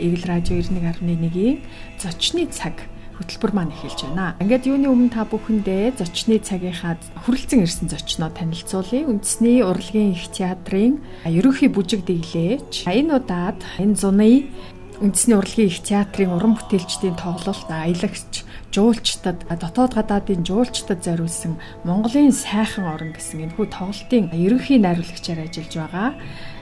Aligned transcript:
Игэл 0.00 0.24
радио 0.24 0.56
91.1-ийн 0.56 1.60
зочны 2.00 2.48
цаг 2.48 2.88
хөтөлбөр 3.20 3.52
маань 3.52 3.74
эхэлж 3.76 4.08
байна. 4.08 4.32
Ингээд 4.40 4.64
юуны 4.64 4.88
өмнө 4.88 5.12
та 5.12 5.28
бүхэндээ 5.28 6.00
зочны 6.00 6.40
цагийнхаа 6.40 6.96
хүрэлцэн 7.28 7.68
ирсэн 7.68 7.92
зочноо 7.92 8.32
танилцуулъя. 8.32 9.04
Үндэсний 9.04 9.60
урлагийн 9.60 10.16
их 10.16 10.32
театрын 10.32 11.04
ерөнхий 11.28 11.68
бүжиг 11.68 12.08
дэглээч. 12.08 12.88
Энэ 12.88 13.20
удаад 13.20 13.60
энэ 13.76 14.00
зуны 14.00 14.48
үндэсний 15.04 15.36
урлагийн 15.36 15.68
их 15.68 15.84
театрын 15.84 16.32
уран 16.32 16.56
бүтээлчдийн 16.56 17.20
тоглолт 17.20 17.68
аялагч 17.68 18.48
жуулчдад 18.72 19.44
дотоод 19.48 19.96
гадаадын 20.00 20.44
жуулчдад 20.46 21.04
зориулсан 21.04 21.60
Монголын 21.84 22.32
сайхан 22.32 22.86
орон 22.88 23.12
гэсэн 23.12 23.50
энэхүү 23.50 23.66
тоглолтын 23.68 24.30
ерөнхий 24.30 24.78
найруулагчаар 24.78 25.44
ажиллаж 25.44 25.74
байгаа 25.74 26.08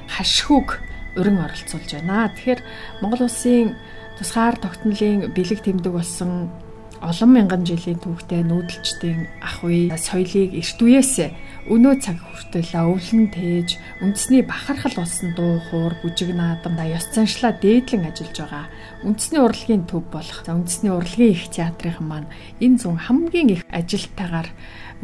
хашхүг 0.09 0.81
урин 1.17 1.39
оролцуулж 1.39 1.91
байна. 1.95 2.29
Тэгэхээр 2.35 2.61
Монгол 3.01 3.25
улсын 3.25 3.77
тусгаар 4.19 4.57
тогтнолын 4.59 5.33
бэлэг 5.33 5.63
тэмдэг 5.63 5.93
болсон 5.93 6.51
олон 7.01 7.31
мянган 7.31 7.63
жилийн 7.63 8.03
түүхтэй 8.03 8.43
нүүдэлчдийн 8.43 9.31
ах 9.39 9.63
уй 9.63 9.91
соёлыг 9.95 10.51
эрт 10.59 10.79
үеэс 10.83 11.15
өнөө 11.69 11.95
цаг 12.01 12.17
хүртэл 12.17 12.73
өвлөн 12.81 13.29
тээж 13.29 13.77
үндэсний 14.01 14.41
бахархал 14.41 15.05
болсон 15.05 15.37
дуу 15.37 15.61
хуур 15.69 15.93
бүжиг 16.01 16.33
наадам 16.33 16.81
ёс 16.81 17.13
заншлаа 17.13 17.53
дээдлэн 17.61 18.09
ажиллаж 18.09 18.37
байгаа. 18.41 18.67
Үндэсний 19.05 19.43
урлагийн 19.45 19.85
төв 19.85 20.09
болох 20.09 20.49
үндэсний 20.49 20.89
урлагийн 20.89 21.37
их 21.37 21.53
театрын 21.53 22.01
маань 22.01 22.33
энэ 22.65 22.81
зүүн 22.81 23.05
хамгийн 23.05 23.53
их 23.53 23.63
ажилтайгаар 23.69 24.49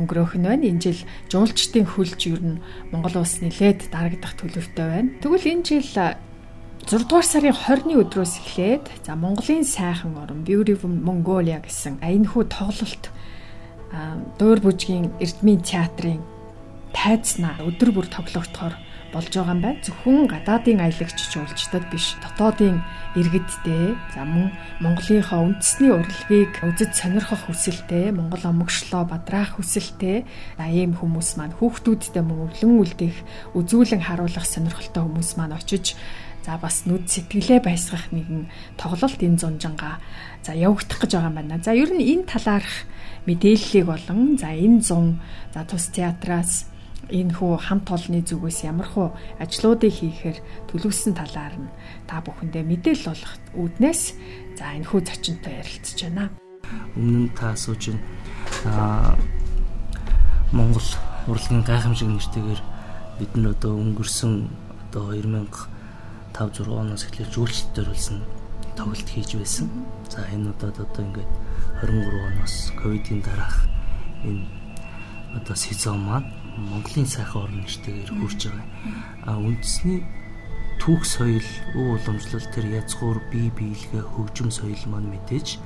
өнгөрөөх 0.00 0.40
нь 0.40 0.48
байна. 0.48 0.64
Энэ 0.64 0.80
жил 0.80 1.00
жуулчдын 1.28 1.84
хөлж 1.84 2.20
ер 2.32 2.40
нь 2.40 2.62
Монгол 2.88 3.20
улс 3.20 3.44
нэлээд 3.44 3.92
дарагдах 3.92 4.32
төлөвтэй 4.40 4.86
байна. 4.88 5.12
Тэгвэл 5.20 5.52
энэ 5.52 5.66
жил 5.68 5.84
6 5.84 7.08
дугаар 7.08 7.28
сарын 7.28 7.52
20-ны 7.52 7.92
өдрөөс 8.00 8.34
эхлээд 8.40 8.84
за 9.04 9.12
Монголын 9.16 9.64
сайхан 9.64 10.16
орн 10.16 10.44
Beautiful 10.48 10.92
Mongolia 10.92 11.60
гэсэн 11.60 12.00
аянхүү 12.00 12.44
тоглолт 12.48 13.08
дуур 14.36 14.60
бүжгийн 14.60 15.08
Эрдмийн 15.16 15.64
театрын 15.64 16.20
тайзнаа 16.94 17.58
өдөр 17.66 17.90
бүр 17.92 18.06
тоглогдохоор 18.08 18.74
болж 19.14 19.30
байгаа 19.30 19.54
юм 19.54 19.62
байна. 19.62 19.82
Зөвхөн 19.86 20.26
гадаадын 20.26 20.82
аялагч 20.82 21.18
жуулчдад 21.30 21.86
биш, 21.90 22.18
дотоодын 22.18 22.82
иргэдтэй, 23.14 23.94
за 24.14 24.26
мөн 24.26 24.50
Монголынхоо 24.82 25.54
үндэсний 25.54 25.94
урлагийг 25.94 26.58
үзэж 26.66 26.90
сонирхох 26.98 27.46
хүсэлтэй, 27.46 28.10
Монгол 28.10 28.42
омогшлоо 28.42 29.06
бадраах 29.06 29.54
хүсэлтэй 29.62 30.26
ийм 30.58 30.98
хүмүүс 30.98 31.38
маань 31.38 31.54
хүүхдүүдтэй 31.54 32.22
мөн 32.26 32.50
өвлөн 32.50 32.74
үлдэх, 32.82 33.16
үзүүлэн 33.54 34.02
харуулах 34.02 34.46
сонирхолтой 34.46 35.02
хүмүүс 35.06 35.30
маань 35.38 35.54
очиж 35.54 35.94
За 36.44 36.60
бас 36.60 36.84
нүд 36.84 37.08
сэтгэлээ 37.08 37.64
байсгах 37.64 38.12
нэгэн 38.12 38.52
тоглолт 38.76 39.16
энэ 39.16 39.40
зунжанга 39.40 39.96
за 40.44 40.52
явагдах 40.52 41.00
гэж 41.00 41.16
байгаа 41.16 41.32
юм 41.32 41.36
байна. 41.40 41.56
За 41.64 41.72
ер 41.72 41.88
нь 41.88 42.04
энэ 42.04 42.28
талаарх 42.28 42.84
мэдээллийг 43.24 43.88
болон 43.88 44.36
за 44.36 44.52
энэ 44.52 44.84
зун 44.84 45.24
за 45.56 45.64
тус 45.64 45.88
театраас 45.88 46.68
энэ 47.10 47.34
хүү 47.34 47.52
хамт 47.60 47.88
олонны 47.90 48.22
зүгээс 48.24 48.64
ямар 48.64 48.88
хуу 48.88 49.08
ажлуудыг 49.42 49.92
хийхээр 49.92 50.38
төлөвлөсөн 50.70 51.14
талаар 51.16 51.54
нь 51.58 51.68
та 52.08 52.22
бүхэндээ 52.24 52.64
мэдээлэл 52.64 53.10
болох 53.10 53.34
үүднээс 53.56 54.02
за 54.56 54.64
энэ 54.76 54.88
хүү 54.88 55.00
зочинтой 55.04 55.54
ярилцж 55.60 55.98
байна. 56.08 56.30
Өмнө 56.96 57.28
нь 57.28 57.34
та 57.36 57.52
асууж 57.52 57.92
аа 58.64 59.18
Монгол 60.54 60.88
урлагийн 61.26 61.66
гайхамшиг 61.66 62.08
нэртэйгээр 62.08 62.62
бид 63.18 63.32
нар 63.34 63.52
одоо 63.52 63.72
өнгөрсөн 63.74 64.48
одоо 64.88 65.12
2000 65.12 65.74
5 66.34 66.66
6 66.66 66.66
оноос 66.66 67.06
эхлээд 67.06 67.30
жүүлчдээр 67.30 67.88
болсон 67.90 68.18
тоглолт 68.74 69.08
хийж 69.08 69.38
байсан. 69.38 69.70
За 70.10 70.26
энэ 70.34 70.50
удаад 70.50 70.78
одоо 70.82 71.02
ингээд 71.06 71.30
23 71.82 72.26
оноос 72.30 72.54
ковидын 72.78 73.22
дараах 73.22 73.70
энэ 74.26 74.46
одоо 75.38 75.54
сезон 75.54 75.98
маань 76.06 76.43
Монголын 76.56 77.06
сайхан 77.06 77.42
орн 77.42 77.58
нэртэйгээр 77.62 78.10
хурж 78.14 78.40
байгаа. 78.46 78.66
А 79.26 79.38
үндэсний 79.38 80.04
түүх 80.78 81.02
соёл, 81.06 81.48
өв 81.74 81.86
уламжлал 81.98 82.46
тэр 82.54 82.66
язгуур 82.70 83.18
бие 83.30 83.50
биелгээ 83.50 84.02
хөгжим 84.02 84.50
соёл 84.50 84.82
маань 84.86 85.10
мэдээж 85.10 85.58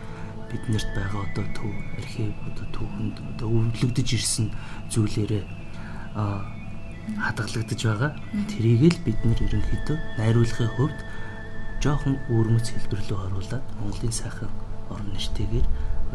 биднэрт 0.48 0.88
байгаа 0.96 1.22
одоо 1.28 1.46
төв 1.56 1.72
архив 2.00 2.32
одоо 2.48 2.66
түүхэнд 2.72 3.16
одоо 3.36 3.48
өвлөгдөж 3.48 4.08
ирсэн 4.16 4.46
зүйлээрээ 4.88 5.44
хадгалагдаж 7.16 7.80
байгаа. 7.84 8.12
Тэрийг 8.48 8.96
л 8.96 9.04
бид 9.04 9.20
нэр 9.24 9.40
ерөнхийдөө 9.44 9.96
найруулгын 10.20 10.72
хувьд 10.76 10.98
жоохон 11.80 12.16
өөрмөц 12.32 12.66
хэлбэрлүү 12.74 13.18
оруулаад 13.28 13.64
Монголын 13.80 14.12
сайхан 14.12 14.50
орон 14.92 15.12
нэртэйгээр 15.14 15.66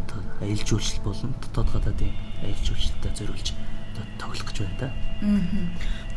одоо 0.02 0.20
аялал 0.42 0.68
жуулчлал 0.68 1.06
болон 1.08 1.32
дотоод 1.42 1.70
гадаадын 1.74 2.14
аялал 2.42 2.66
жуулчлалтай 2.68 3.12
зориулж 3.16 3.50
одоо 3.94 4.06
тоглох 4.18 4.50
гэж 4.50 4.58
байна 4.66 4.78
да. 4.80 4.90
Аа. 5.22 5.40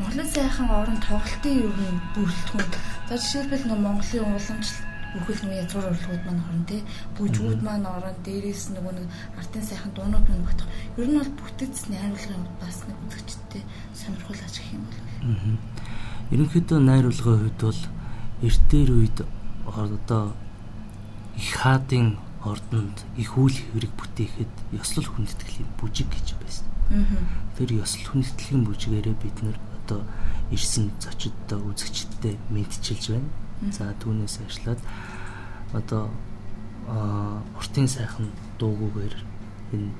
Монголын 0.00 0.26
сайхан 0.26 0.70
орон 0.70 0.98
тоглолтын 1.04 1.54
юу 1.60 1.72
юм 1.76 2.00
бүрэлдэхүүн. 2.16 2.69
За 3.09 3.14
жишээлбэл 3.20 3.69
нэг 3.69 3.81
Монголын 3.84 4.25
уламжлалт 4.32 4.97
бүхэл 5.16 5.48
нэг 5.48 5.60
язгуур 5.64 5.86
урлагууд 5.88 6.25
маань 6.26 6.44
орно 6.44 6.65
тий. 6.69 6.82
Бүжгүүд 7.16 7.60
маань 7.62 7.86
орно. 7.88 8.12
Дээрээс 8.25 8.62
нөгөө 8.76 8.92
нэг 8.97 9.06
артын 9.38 9.65
сайхан 9.65 9.92
дуунууд 9.97 10.26
маань 10.28 10.44
багтах. 10.44 10.69
Ер 11.00 11.09
нь 11.09 11.16
бол 11.16 11.32
бүтэц 11.41 11.76
найруулгын 11.88 12.44
бас 12.60 12.76
нэг 12.84 12.98
үзэгчтэй 13.09 13.62
сонирхуулж 13.97 14.42
гэх 14.44 14.69
юм 14.76 14.84
бол. 14.84 15.00
Аа. 15.25 15.56
Ерөнхийдөө 16.32 16.78
найруулгын 16.81 17.38
хувьд 17.41 17.60
бол 17.62 17.82
эртээр 18.44 18.91
үед 18.92 19.19
одоо 19.65 20.34
их 21.36 21.50
хаадын 21.56 22.19
ордонд 22.44 22.97
их 23.16 23.38
үйл 23.38 23.56
хэрэг 23.56 23.92
бүтээхэд 23.97 24.53
ёслол 24.76 25.09
хүндэтгэлийн 25.09 25.70
бүжиг 25.81 26.09
гэж 26.12 26.36
байсан. 26.41 26.66
Аа. 26.92 27.45
Тэр 27.56 27.80
ёслол 27.80 28.06
хүндэтгэлийн 28.20 28.62
бүжгээрээ 28.68 29.16
бид 29.16 29.36
нэр 29.42 29.56
одоо 29.56 30.00
ирсэн 30.52 30.92
зочидтой 31.00 31.60
үзэгчдтэй 31.60 32.34
мэдчилж 32.52 33.04
байна. 33.16 33.30
За 33.72 33.92
түүнээс 33.96 34.44
ажиллаад 34.44 34.80
одоо 35.72 36.12
уртын 37.56 37.88
сайхан 37.88 38.30
дуугүйгээр 38.60 39.14
энэ 39.74 39.90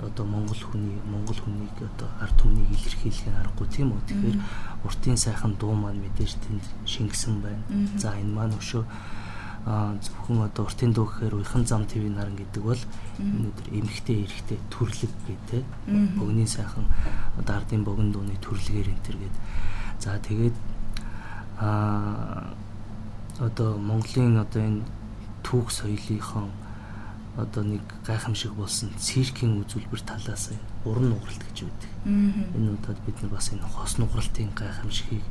одоо 0.00 0.24
монгол 0.26 0.58
хүний 0.58 0.98
монгол 1.06 1.38
хүнийг 1.38 1.76
одоо 1.78 2.08
ард 2.18 2.34
түмнийг 2.40 2.70
илэрхийлэх 2.74 3.38
аргагүй 3.38 3.68
тийм 3.68 3.92
үү. 3.92 4.02
Тэгэхээр 4.08 4.38
уртын 4.88 5.16
сайхан 5.20 5.54
дуу 5.60 5.76
маань 5.76 6.02
мэдээж 6.02 6.40
тэнд 6.42 6.64
шингэсэн 6.88 7.44
байна. 7.44 7.62
За 8.00 8.16
энэ 8.16 8.32
маань 8.32 8.56
өшөө 8.58 8.82
зөвхөн 9.64 10.42
одоо 10.42 10.66
уртын 10.66 10.92
дуу 10.92 11.06
гэхээр 11.06 11.38
уйхан 11.38 11.62
зам 11.66 11.86
тв 11.86 12.02
наран 12.02 12.34
гэдэг 12.34 12.62
бол 12.66 12.82
өнөөдөр 13.22 13.66
эмхтэй 13.78 14.26
эрэхтэй 14.26 14.58
төрлөг 14.74 15.12
гэдэг. 15.26 15.62
Богны 16.18 16.46
сайхан 16.46 16.90
одоо 17.38 17.62
ардын 17.62 17.84
богн 17.86 18.10
дууны 18.10 18.34
төрлөгээр 18.42 18.90
энэ 18.90 19.04
төр 19.06 19.16
гээд. 19.22 19.36
За 20.02 20.18
тэгээд 20.18 20.56
а 21.62 22.54
одоо 23.38 23.78
Монголын 23.78 24.42
одоо 24.42 24.62
энэ 24.66 24.82
түүх 25.46 25.70
соёлынхон 25.70 26.50
одоо 27.38 27.62
нэг 27.62 27.86
гайхамшиг 28.02 28.52
болсон 28.58 28.90
циркийн 28.98 29.62
үзүүлбэр 29.62 30.02
талаас 30.02 30.50
уран 30.84 31.14
нугаралт 31.14 31.38
гэж 31.38 31.70
байдаг. 31.70 31.90
Энэ 32.58 32.74
удаад 32.74 32.98
бид 33.06 33.16
нар 33.22 33.30
бас 33.30 33.54
энэ 33.54 33.62
хос 33.62 33.96
нугаралтын 34.02 34.50
гайхамшигыг 34.58 35.22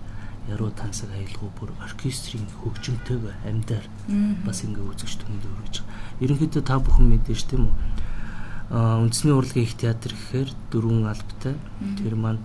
яруу 0.50 0.72
тансаг 0.74 1.09
аялгау 1.13 1.52
бүр 1.59 1.69
оркестрийн 1.85 2.47
хөгжимтэйг 2.63 3.29
амьдаар 3.46 3.85
бас 4.46 4.63
ингээ 4.66 4.90
үзэгч 4.90 5.22
түмэнд 5.22 5.46
өргөж 5.46 5.75
байгаа. 5.85 6.24
Ерөнхийдөө 6.25 6.63
та 6.66 6.79
бүхэн 6.81 7.07
мэдээж 7.13 7.41
тийм 7.46 7.69
үү? 7.69 7.75
Аа 8.72 9.03
үндэсний 9.06 9.35
урлагийн 9.38 9.68
их 9.68 9.75
театр 9.78 10.12
гэхээр 10.16 10.50
дөрвөн 10.72 11.06
албатай. 11.13 11.56
Тэр 12.02 12.16
маань 12.18 12.41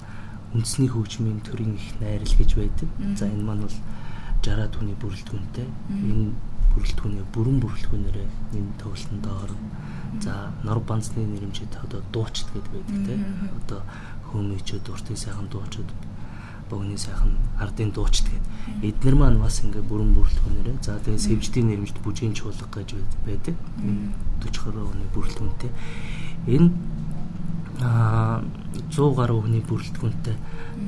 үндэсний 0.53 0.91
хөгжмийн 0.93 1.41
төрийн 1.41 1.78
их 1.81 1.89
найрал 2.01 2.34
гэж 2.37 2.51
байдаг. 2.57 2.89
За 3.16 3.25
энэ 3.31 3.45
маань 3.47 3.65
бол 3.65 3.78
60 4.45 4.77
түүний 4.77 4.97
бүрэлдэхүүнтэй 5.01 5.66
энэ 5.91 6.34
бүрэлдэхүүнээ 6.77 7.25
бүрэн 7.33 7.59
бүрэлдэхүүнээрээ 7.65 8.28
энэ 8.60 8.72
тоглолтонд 8.77 9.27
орно. 9.27 9.71
За 10.21 10.53
нор 10.63 10.81
банцны 10.84 11.25
нэрэмжид 11.25 11.72
одоо 11.81 12.01
дуучид 12.13 12.49
гэдэг 12.53 12.72
байдаг 12.77 12.99
те. 13.09 13.15
Одоо 13.65 13.81
хөөмөчөд 14.31 14.84
уртын 14.92 15.16
сайхан 15.16 15.49
дуучид 15.49 15.89
богны 16.71 16.98
сайхан 16.98 17.36
ардын 17.59 17.91
дуучид 17.91 18.27
гэдэг. 18.27 18.45
Эднэр 18.83 19.15
маань 19.15 19.39
бас 19.41 19.63
ингээ 19.63 19.83
бүрэн 19.83 20.15
бүрэлдэхүүнээрээ 20.15 20.77
за 20.83 20.98
тэгээ 21.01 21.24
сэвждийн 21.27 21.66
нэрмжид 21.71 21.98
бүжгийн 22.03 22.34
чуулга 22.34 22.66
гэж 22.71 22.98
байдаг. 23.27 23.54
40 24.42 24.65
гаруй 24.65 24.84
оны 24.91 25.07
бүрэлдэхүүнтэй. 25.15 25.71
Энэ 26.47 26.71
а 27.80 28.42
100 28.91 29.15
гаруй 29.15 29.41
хүний 29.42 29.63
бүрэлдэхүүнтэй 29.63 30.36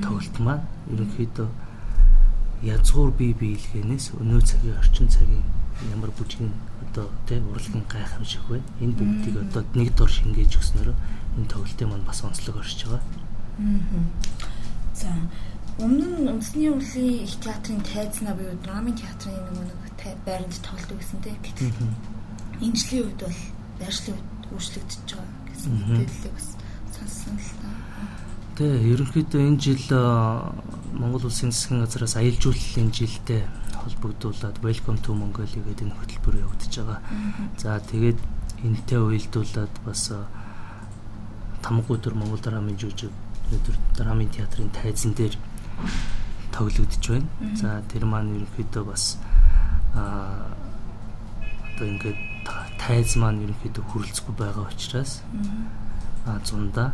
тоглолт 0.02 0.36
маань 0.40 0.64
ерөнхийдөө 0.92 1.48
язгуур 2.62 3.12
бие 3.14 3.34
биелгэнээс 3.34 4.18
өнөө 4.18 4.42
цагийн 4.42 4.78
орчин 4.78 5.08
цагийн 5.08 5.44
ямар 5.94 6.10
бүжгийн 6.10 6.50
одоо 6.82 7.06
тий 7.26 7.38
урлагийн 7.38 7.84
гайхамшиг 7.86 8.42
байна. 8.48 8.66
Энэ 8.80 8.98
бүгдийг 8.98 9.36
одоо 9.46 9.62
нэг 9.74 9.94
дор 9.94 10.10
шингээж 10.10 10.58
өгснөөр 10.58 10.90
энэ 11.38 11.46
тоглолтын 11.46 11.88
маань 11.88 12.08
бас 12.08 12.24
онцлог 12.24 12.56
оршиж 12.58 12.84
байгаа. 12.84 13.02
Аа. 13.62 14.02
За 14.94 15.10
өмнө 15.78 16.06
нь 16.18 16.30
үндэсний 16.34 16.70
урлагийн 16.74 17.22
их 17.22 17.34
театрын 17.38 17.82
тайзнаа 17.86 18.34
буюу 18.34 18.58
драмын 18.66 18.98
театрын 18.98 19.38
нэг 19.54 19.70
нэг 19.70 20.18
байранд 20.26 20.54
тоглодог 20.66 20.98
гэсэн 20.98 21.20
тийм. 21.22 21.38
Гэтэл 21.38 21.70
энэ 22.66 22.74
жилийн 22.74 23.06
үед 23.06 23.20
бол 23.22 23.40
байршлын 23.78 24.18
өөрчлөгдөж 24.50 25.10
байгаа 25.14 25.38
гэсэн 25.46 25.72
мэдээллийг 25.78 26.34
бас 26.34 26.48
сонссон 26.98 27.36
л 27.38 27.52
та. 27.62 27.68
Тэгээ 28.58 28.90
ерөнхийдөө 28.90 29.42
энэ 29.46 29.62
жил 29.62 29.86
Монгол 30.98 31.30
Улсын 31.30 31.54
засгийн 31.54 31.86
газраас 31.86 32.18
аялал 32.18 32.42
жуулчлалын 32.42 32.90
жилдээ 32.90 33.42
холбогдуулаад 33.78 34.56
Welcome 34.66 34.98
to 34.98 35.14
Mongolia 35.14 35.62
гэдэг 35.62 35.86
энэ 35.86 35.94
хөтөлбөр 35.94 36.42
явагдаж 36.42 36.74
байгаа. 36.74 37.00
За 37.54 37.78
тэгээд 37.78 38.18
энтэй 38.66 38.98
уялдуулаад 38.98 39.74
бас 39.86 40.02
тамггүй 41.62 41.98
төр 42.02 42.14
Монгол 42.18 42.42
драмын 42.42 42.74
жүжиг 42.74 43.14
өнөөдөр 43.48 43.76
драмын 43.94 44.30
театрын 44.34 44.74
тайзан 44.74 45.14
дээр 45.14 45.38
тоглогдож 46.52 47.04
байна. 47.08 47.28
За 47.54 47.82
тэр 47.92 48.04
маань 48.04 48.34
ерөнхийдөө 48.36 48.84
бас 48.84 49.18
а 49.94 50.50
одоо 51.76 51.86
ингээд 51.86 52.18
тайз 52.78 53.16
маань 53.16 53.42
ерөнхийдөө 53.46 53.84
хүрэлцэхгүй 53.86 54.34
байгаа 54.34 54.66
учраас 54.66 55.22
а 56.26 56.40
зундаа 56.44 56.92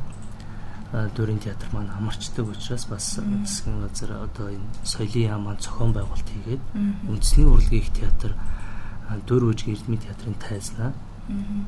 дөрийн 0.93 1.41
театр 1.41 1.69
маань 1.73 1.91
амарчдаг 1.91 2.47
учраас 2.47 2.85
бас 2.87 3.19
засгийн 3.19 3.81
газар 3.83 4.13
одоо 4.29 4.53
энэ 4.53 4.69
соёлын 4.85 5.27
яам 5.27 5.43
маань 5.49 5.59
зохион 5.59 5.93
байгуулалт 5.93 6.31
хийгээд 6.31 6.63
үндэсний 7.11 7.47
урлагийн 7.51 7.83
их 7.83 7.91
театр 7.91 8.33
дөр 9.27 9.43
үжиг 9.51 9.75
эрдмийн 9.75 10.05
театрын 10.05 10.39
тайзнаа 10.39 10.93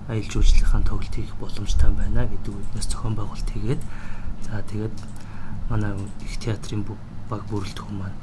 аялал 0.06 0.30
жуулчлалын 0.30 0.84
тоглолт 0.84 1.14
хийх 1.16 1.34
боломжтой 1.42 1.90
байна 1.90 2.28
гэдэг 2.28 2.54
үгнээс 2.54 2.86
зохион 2.86 3.14
байгуулалт 3.16 3.50
хийгээд 3.50 3.82
за 4.46 4.62
тэгээд 4.62 4.96
манай 5.70 5.92
их 6.22 6.34
театрын 6.38 6.86
баг 7.30 7.42
бүрэлдэхүүн 7.50 7.98
маань 7.98 8.18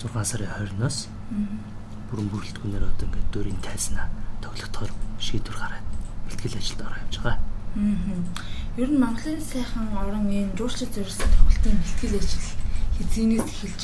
6 0.00 0.24
сарын 0.24 0.48
20-оос 0.80 1.08
бүрэн 2.08 2.28
бүрэлдэхүүнээр 2.32 2.84
одоо 2.88 3.06
ингээд 3.06 3.28
дөрийн 3.32 3.60
тайзнаа 3.60 4.08
тоглохдоор 4.40 4.90
шийдвэр 5.20 5.58
гараад 5.60 5.86
бэлтгэл 6.26 6.58
ажилд 6.58 6.80
ороо 6.80 7.00
явж 7.04 7.16
байгаа. 7.20 7.36
Аа. 7.36 8.80
Ер 8.80 8.90
нь 8.90 9.02
Монголын 9.02 9.42
сайхан 9.44 9.88
орон 9.94 10.26
энэ 10.32 10.56
жуулчлал 10.56 10.90
зориулсан 10.94 11.30
тоглолтын 11.36 11.76
бэлтгэл 11.78 12.18
ажил 12.18 12.48
хэзээс 12.96 13.44
эхэлж 13.44 13.82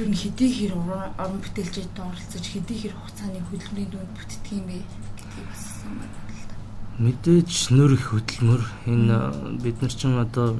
ер 0.00 0.08
нь 0.08 0.16
хэдий 0.16 0.50
хэр 0.52 0.72
орон 0.78 1.40
бүтээлчд 1.44 1.96
оролцож 1.98 2.44
хэдий 2.48 2.78
хэр 2.80 2.94
хугацааны 2.96 3.40
хөдөлмөрийн 3.50 3.90
дүнд 3.92 4.12
бүтдэг 4.16 4.52
юм 4.56 4.64
бэ 4.70 4.78
гэдгийг 4.80 5.46
бас 5.50 5.64
мэдээж 7.02 7.52
нөр 7.76 7.92
их 7.98 8.04
хөдөлмөр 8.12 8.62
энэ 8.88 9.16
бид 9.60 9.76
нар 9.82 9.92
чинь 9.92 10.16
одоо 10.16 10.56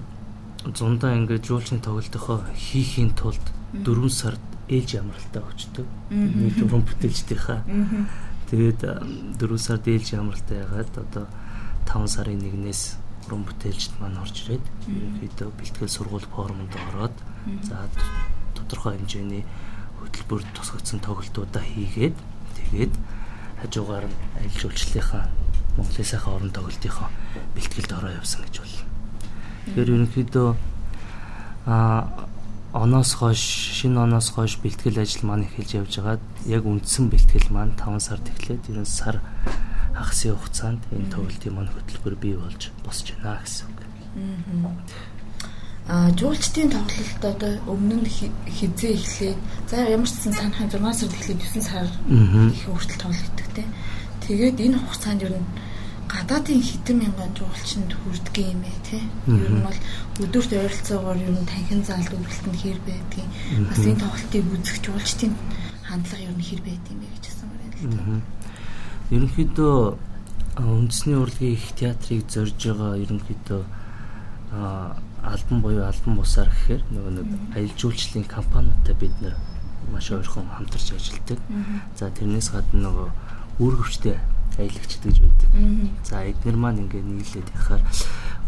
зундаа 0.70 1.18
ингээд 1.18 1.46
жуулчны 1.46 1.82
тоглолтынхоо 1.82 2.46
хийхийн 2.54 3.12
тулд 3.18 3.42
4 3.72 4.08
сард 4.08 4.42
ээлж 4.70 4.90
ямралтай 5.02 5.42
өчтөг. 5.42 5.86
Миний 6.10 6.54
дөрвөн 6.54 6.86
бүтээлчдийнхаа. 6.86 7.66
Тэгээд 8.50 8.80
4 9.42 9.58
сард 9.58 9.84
ээлж 9.90 10.14
ямралтай 10.14 10.62
ягаад 10.62 10.92
одоо 10.94 11.26
5 11.88 12.06
сарын 12.06 12.40
1-ээс 12.40 12.82
уран 13.26 13.42
бүтээлчд 13.46 13.92
маань 13.98 14.18
орж 14.22 14.46
ирээд 14.46 14.64
ерөнхийдөө 14.86 15.48
бэлтгэл 15.58 15.94
сургууль 15.94 16.26
форумд 16.30 16.74
ороод 16.90 17.16
за 17.62 17.86
тодорхой 18.54 18.98
хэмжээний 18.98 19.44
хөтөлбөр 19.98 20.42
тусгагдсан 20.54 21.00
тоглолтуудаа 21.00 21.62
хийгээд 21.62 22.16
тэгээд 22.58 22.94
хажуугаар 23.62 24.06
нь 24.10 24.18
аялал 24.36 24.60
жуулчлалынхаа 24.60 25.24
Монголын 25.76 26.10
сайхан 26.10 26.34
орон 26.34 26.52
тоглолтынхоо 26.52 27.08
бэлтгэлд 27.54 27.92
ороо 27.94 28.12
явсан 28.20 28.42
гэж 28.44 28.56
болно. 28.60 28.91
Тэгэхээр 29.62 29.94
ерөнхийдөө 29.94 30.48
а 31.66 32.26
оноос 32.72 33.12
хойш 33.14 33.38
шинэ 33.78 34.00
оноос 34.02 34.32
хойш 34.34 34.58
бэлтгэл 34.58 34.98
ажил 34.98 35.28
маань 35.28 35.46
эхэлж 35.46 35.70
явж 35.76 35.92
байгаад 36.00 36.22
яг 36.48 36.64
үндсэн 36.66 37.12
бэлтгэл 37.12 37.52
маань 37.52 37.76
5 37.76 38.00
сард 38.00 38.26
эхлээд 38.32 38.66
ерөн 38.72 38.88
сар 38.88 39.20
хагасын 39.92 40.34
хугацаанд 40.34 40.80
энэ 40.90 41.12
тоглолтын 41.12 41.52
маань 41.54 41.70
хөтөлбөр 41.70 42.14
бий 42.16 42.34
болж 42.34 42.72
босч 42.82 43.12
байна 43.22 43.44
гэсэн 43.44 43.68
үг. 43.68 43.78
Аа 45.86 46.10
жуулчдын 46.16 46.70
тоглолт 46.72 47.22
одоо 47.22 47.52
өмнө 47.68 48.02
нь 48.02 48.08
хизээ 48.08 48.92
эхлээд 48.96 49.38
за 49.68 49.76
ямар 49.86 50.08
ч 50.08 50.16
сан 50.16 50.32
санахын 50.32 50.72
6 50.72 50.80
сард 50.96 51.12
эхлээд 51.12 51.40
9 51.44 51.60
сар 51.60 51.86
их 52.56 52.64
хүртэл 52.66 53.02
тоглогддог 53.04 53.48
те. 53.54 53.64
Тэгээд 54.26 54.58
энэ 54.58 54.78
хугацаанд 54.80 55.22
ер 55.28 55.36
нь 55.36 55.48
гадаадын 56.12 56.60
хэдэн 56.60 56.96
мянган 57.00 57.32
жуулчинд 57.32 57.92
хүрдэг 57.96 58.36
юм 58.44 58.60
бэ 58.60 58.72
тий. 58.84 59.02
Ер 59.26 59.48
нь 59.48 59.64
бол 59.64 59.78
өдөрт 60.20 60.52
ойролцоогоор 60.52 61.16
ер 61.16 61.32
нь 61.32 61.48
танхим 61.48 61.80
заалд 61.80 62.12
үргэлтэнд 62.12 62.58
хэр 62.60 62.78
байдгийг 62.84 63.28
бас 63.68 63.80
энэ 63.80 64.02
тоглолтыг 64.04 64.44
үзэх 64.52 64.76
жуулчдын 64.84 65.32
хандлага 65.88 66.24
ер 66.28 66.34
нь 66.36 66.46
хэр 66.48 66.60
байд 66.60 66.84
юм 66.92 66.98
бэ 67.00 67.08
гэж 67.16 67.24
асуумаар 67.32 67.60
байна 67.64 67.76
л 67.80 67.96
да. 67.96 68.02
Ерөнхийдөө 69.16 69.76
үндэсний 70.60 71.16
урлагийн 71.16 71.56
их 71.56 71.66
театрыг 71.80 72.28
зорж 72.28 72.60
байгаа 72.60 73.00
ерөнхийдөө 73.00 73.62
альбом 74.52 75.58
буюу 75.64 75.88
альбом 75.88 76.20
бусаар 76.20 76.52
гэхээр 76.52 76.82
нөгөө 76.92 77.12
нэг 77.16 77.28
аялал 77.56 77.78
жуулчлалын 77.80 78.28
компаниудтай 78.28 78.94
бид 79.00 79.16
нэр 79.24 79.34
маш 79.88 80.10
ойрхон 80.12 80.44
хамтарч 80.44 80.92
ажилладаг. 80.92 81.40
За 81.96 82.10
тэрнээс 82.12 82.52
гадна 82.52 82.92
нөгөө 82.92 83.08
үүргэвчтэй 83.64 84.18
аялагчд 84.58 85.02
гэж 85.04 85.16
байдаг. 85.22 85.50
За 86.04 86.24
эдгээр 86.24 86.56
маань 86.56 86.84
ингээд 86.84 87.06
нийлээд 87.06 87.48
яхаар 87.54 87.82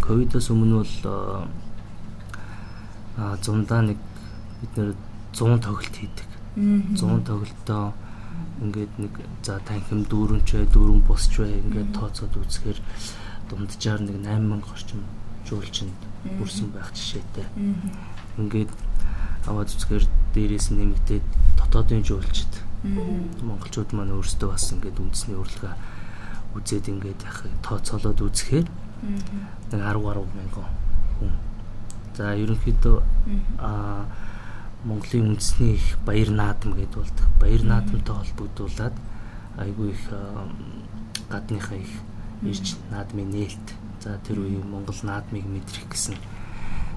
ковидос 0.01 0.51
өмнө 0.51 0.85
бол 0.85 0.97
а 3.17 3.37
зундаа 3.41 3.81
нэг 3.83 3.99
бид 4.61 4.73
нэр 4.77 4.91
100 5.33 5.61
тоглолт 5.63 5.97
хийдэг. 5.97 6.29
100 6.99 7.25
тоглолтоо 7.25 7.95
ингээд 8.63 8.93
нэг 8.99 9.13
за 9.43 9.59
танхим 9.63 10.05
дүүрэнч 10.05 10.49
бай, 10.55 10.67
дүүрэн 10.67 11.01
босч 11.07 11.39
бай 11.39 11.59
ингээд 11.63 11.95
тооцоод 11.95 12.35
үзэхээр 12.37 12.79
дунджаар 13.51 14.01
нэг 14.03 14.17
8000 14.23 14.63
орчим 14.73 15.01
жуулчинд 15.47 15.99
бүрсэн 16.39 16.69
байх 16.75 16.91
жишээтэй. 16.95 17.47
Ингээд 18.39 18.73
аваад 19.47 19.71
үзэхээр 19.71 20.05
дээрээс 20.35 20.73
нэмэгдээд 20.73 21.25
дотоодын 21.59 22.03
жуулчд 22.03 22.53
монголчууд 22.85 23.91
маань 23.93 24.15
өөрсдөө 24.17 24.49
бас 24.51 24.73
ингээд 24.73 25.01
үндэсний 25.01 25.37
урлагаа 25.37 25.77
үзээд 26.55 26.89
ингээд 26.89 27.21
яг 27.27 27.39
тооцоолоод 27.63 28.21
үзэхээр 28.21 28.67
нэг 29.75 29.81
10 29.83 30.05
гаруй 30.07 30.27
мянган 30.35 30.69
хүн. 31.19 31.33
За 32.17 32.35
ерөнхийдөө 32.39 32.97
аа 33.59 34.07
Монголын 34.85 35.33
үндэсний 35.33 35.81
их 35.81 35.97
баяр 36.05 36.31
наадам 36.31 36.77
гэдээ 36.77 37.01
болдог. 37.01 37.29
Баяр 37.41 37.63
наадамтай 37.65 38.15
холбогдуулаад 38.15 38.97
айгүй 39.57 39.97
их 39.97 40.05
гадныхаа 41.33 41.79
их 41.81 41.93
ирж 42.43 42.77
наадмын 42.93 43.31
нээлт. 43.33 43.67
За 44.05 44.21
тэр 44.21 44.45
үеийн 44.45 44.69
Монгол 44.69 45.01
наадмыг 45.03 45.49
мэдрэх 45.49 45.89
гэсэн 45.89 46.21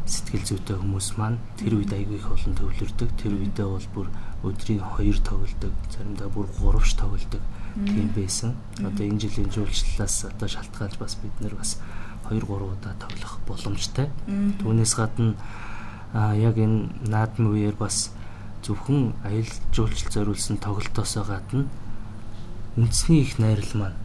сэтгэл 0.08 0.48
зүйтэй 0.48 0.78
хүмүүс 0.80 1.20
маань 1.20 1.38
тэр 1.60 1.84
үед 1.84 1.92
айгүй 1.92 2.16
их 2.16 2.32
олон 2.32 2.56
төвлөрдөг. 2.56 3.10
Тэр 3.20 3.34
үедээ 3.36 3.68
бол 3.68 3.88
бүр 3.94 4.08
өдрийн 4.48 4.82
2 4.82 5.20
тоглолдог, 5.28 5.74
заримдаа 5.92 6.28
бүр 6.32 6.48
3 6.48 6.80
ш 6.82 6.96
тоглолдог 6.96 7.44
тийм 7.76 8.08
байсан. 8.16 8.56
Одоо 8.80 9.04
энэ 9.04 9.22
жилийн 9.28 9.52
жуулчлалаас 9.52 10.32
одоо 10.32 10.48
шалтгаалж 10.48 10.96
бас 10.98 11.20
бид 11.20 11.36
нэр 11.44 11.60
бас 11.60 11.78
2 12.32 12.40
3 12.40 12.48
удаа 12.48 12.96
тоглох 12.96 13.36
боломжтой. 13.44 14.08
Түүнээс 14.64 14.94
гадна 14.96 15.36
яг 16.16 16.56
энэ 16.56 16.88
наадмын 17.04 17.52
үеэр 17.52 17.76
бас 17.76 18.16
зөвхөн 18.64 19.14
аялал 19.28 19.60
жуулчлал 19.76 20.14
зориулсан 20.14 20.58
тоглолтоосоо 20.58 21.24
гадна 21.28 21.68
үндэсний 22.76 23.22
их 23.22 23.40
найрал 23.40 23.74
маань 23.76 23.98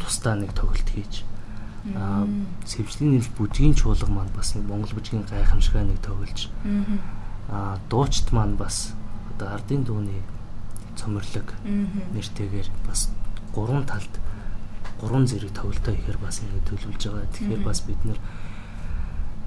тусдаа 0.00 0.34
нэг 0.34 0.52
тоглолт 0.54 0.88
хийж 0.90 1.24
сэвжлийн 2.66 3.16
нэмж 3.16 3.28
бүжгийн 3.36 3.74
чуулга 3.74 4.10
маань 4.10 4.32
бас 4.36 4.54
нэг 4.54 4.64
Монгол 4.68 4.92
бүжгийн 4.96 5.24
гайхамшигай 5.24 5.84
нэг 5.84 5.98
тоглож 6.04 6.50
аа 7.48 7.78
дуучт 7.88 8.32
маань 8.32 8.56
бас 8.56 8.92
одоо 9.34 9.54
ардын 9.56 9.84
дууны 9.84 10.20
цомрлог 10.96 11.56
нэртэйгээр 11.64 12.68
бас 12.86 13.08
гурван 13.54 13.84
талд 13.88 14.12
гурван 15.00 15.26
зэрэг 15.26 15.56
тоглолтоо 15.56 15.94
ихээр 15.94 16.18
бас 16.20 16.44
ингэ 16.44 16.68
төлөвлөж 16.68 17.02
байгаа. 17.08 17.32
Тэгэхээр 17.32 17.62
бас 17.64 17.80
бид 17.88 18.00
нэр 18.04 18.20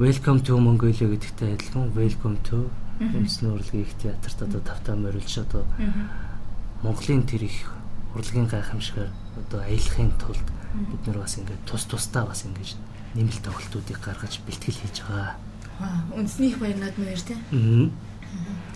Welcome 0.01 0.41
to 0.41 0.57
Mongolia 0.57 1.05
гэдэгтэй 1.05 1.53
адилхан 1.53 1.93
Welcome 1.93 2.41
to 2.49 2.73
Үндэсний 2.99 3.51
урлагийн 3.51 3.85
их 3.85 3.93
театрт 4.01 4.41
одоо 4.41 4.61
тавтаа 4.61 4.95
морилж 4.95 5.37
одоо 5.37 5.65
Монголын 6.81 7.25
тэр 7.25 7.45
их 7.45 7.73
урлагийн 8.15 8.47
гайхамшигаар 8.47 9.11
одоо 9.37 9.59
аялахын 9.61 10.11
тулд 10.21 10.47
бид 10.91 11.07
нар 11.07 11.17
бас 11.21 11.37
ингээд 11.37 11.65
тус 11.65 11.85
тусдаа 11.85 12.25
бас 12.25 12.45
ингэж 12.45 12.77
нэмэлт 13.13 13.43
тоглолтуудыг 13.45 13.99
гаргаж 14.01 14.41
бэлтгэл 14.45 14.81
хийж 14.81 14.97
байгаа. 15.05 15.37
Үндэсний 16.17 16.49
их 16.49 16.57
баяр 16.57 16.77
наадмын 16.77 17.09
үер 17.13 17.21
тийм. 17.21 17.91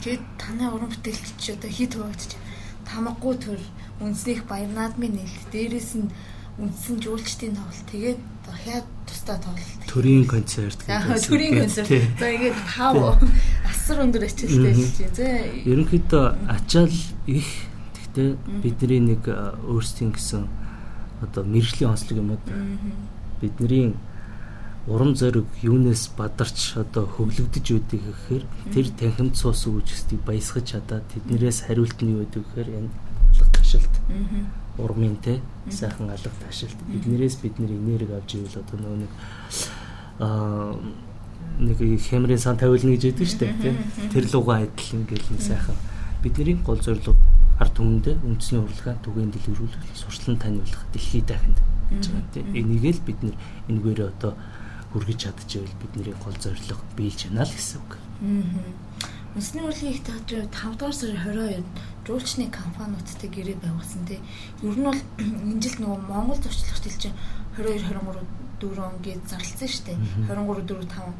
Тэгээд 0.02 0.24
таны 0.38 0.70
уран 0.70 0.90
бүтээлч 0.94 1.58
одоо 1.58 1.70
хит 1.70 1.94
хуваагдчих. 1.94 2.42
Тамаггүй 2.86 3.36
төр 3.42 3.62
үндэсний 4.02 4.38
их 4.38 4.46
баяр 4.46 4.70
наадмын 4.74 5.18
нээлт 5.18 5.50
дээрээс 5.54 5.92
нь 5.98 6.10
үндсэн 6.58 6.98
жуулчдын 7.02 7.54
тоглолт 7.58 7.86
тэгээд 7.94 8.22
дахиад 8.46 8.88
тусдаа 9.06 9.38
тоглолт. 9.38 9.82
Төрийн 9.86 10.26
концерт 10.26 10.80
гэдэг. 10.86 11.30
Төрийн 11.30 11.56
концерт. 11.62 11.90
За 12.18 12.28
ингээд 12.34 12.58
тав 12.66 12.98
асар 13.66 13.98
өндөр 14.02 14.26
ачаалтай 14.26 14.74
хийж 14.74 14.98
байна. 14.98 15.18
За 15.18 15.28
ерөнхийдөө 15.70 16.26
ачаал 16.50 16.96
их 17.30 17.50
Гэхдээ 18.16 18.30
бидний 18.64 19.02
нэг 19.16 19.28
өөрсдийн 19.28 20.12
гэсэн 20.16 20.48
одоо 21.22 21.44
мэрэгжлийн 21.44 21.92
онцлог 21.92 22.18
юм 22.18 22.32
уу? 22.32 22.40
Бидний 23.42 23.94
урам 24.88 25.16
зориг 25.16 25.46
юунаас 25.62 26.10
бадарч 26.18 26.78
одоо 26.80 27.06
хөглөгдөж 27.06 27.66
үүдийг 27.76 28.04
гэхээр 28.08 28.44
тэр 28.72 28.88
танхимд 28.96 29.36
суусан 29.36 29.76
үжигсдийг 29.76 30.24
баясгаж 30.24 30.72
чадаад 30.72 31.04
тэднэрээс 31.12 31.68
хариулт 31.68 32.00
нь 32.00 32.16
юу 32.16 32.24
гэдэг 32.24 32.44
гэхээр 32.48 32.70
энэ 32.72 32.90
алга 33.36 33.52
ташилт. 33.52 33.94
Урмын 34.80 35.18
те 35.20 35.42
сайхан 35.70 36.08
алга 36.10 36.32
ташилт. 36.40 36.80
Эднэрээс 36.88 37.36
бид 37.44 37.60
нэр 37.60 37.72
энерги 37.76 38.16
авч 38.16 38.40
ивэл 38.40 38.64
одоо 38.64 38.78
нөгөө 38.80 39.00
нэг 39.04 39.12
аа 40.24 40.72
нэг 41.60 41.78
хямрын 42.08 42.40
сан 42.40 42.56
тавилна 42.56 42.96
гэж 42.96 43.04
яддаг 43.12 43.28
штэ 43.28 43.54
тий. 43.60 43.76
Тэр 44.08 44.26
лугаа 44.32 44.64
адил 44.64 45.04
ингээл 45.04 45.36
нэг 45.36 45.42
сайхан. 45.44 45.76
Бидний 46.24 46.56
гол 46.64 46.80
зорилго 46.80 47.12
ард 47.58 47.74
түмэндээ 47.74 48.16
үндэсний 48.22 48.62
урлагаа 48.62 48.96
түгээн 49.02 49.32
дэлгэрүүлэх, 49.34 49.84
сурчлан 49.98 50.38
таниулах, 50.38 50.84
дэлхийд 50.94 51.26
дахинд 51.26 51.58
гэж 51.90 52.06
байгаа 52.14 52.34
тийм. 52.34 52.48
Энийг 52.54 52.86
л 52.86 53.02
бид 53.02 53.20
нэр 53.26 53.36
энэгээр 53.70 54.02
одоо 54.14 54.34
хүргэж 54.94 55.18
чадчихвэл 55.26 55.80
бидний 55.82 56.14
гол 56.14 56.38
зорилго 56.38 56.84
биелж 56.96 57.28
байна 57.28 57.44
л 57.44 57.54
гэсэн 57.54 57.82
үг. 57.82 57.92
Үндэсний 59.38 59.64
урлагийн 59.66 59.94
их 59.94 60.02
театрын 60.02 60.50
5 60.50 60.78
дугаар 60.78 60.96
сарын 60.98 61.22
22-нд 61.22 61.70
жуулчны 62.08 62.46
компаниудтай 62.50 63.30
гэрээ 63.30 63.58
байгуулсан 63.62 64.02
тийм. 64.08 64.22
Ер 64.64 64.78
нь 64.78 64.88
бол 64.88 65.02
энэ 65.52 65.62
жил 65.62 65.78
нөгөө 65.78 66.00
Монгол 66.10 66.40
зурчлагч 66.42 66.84
хэлж 66.86 67.04
22 67.58 67.86
23 67.90 68.48
4 68.58 68.82
он 68.82 68.98
гээд 69.06 69.22
зарлцсан 69.30 69.70
шүү 69.70 69.86
дээ. 69.86 69.98
23 70.34 70.66
4 70.66 70.90
5 70.90 71.14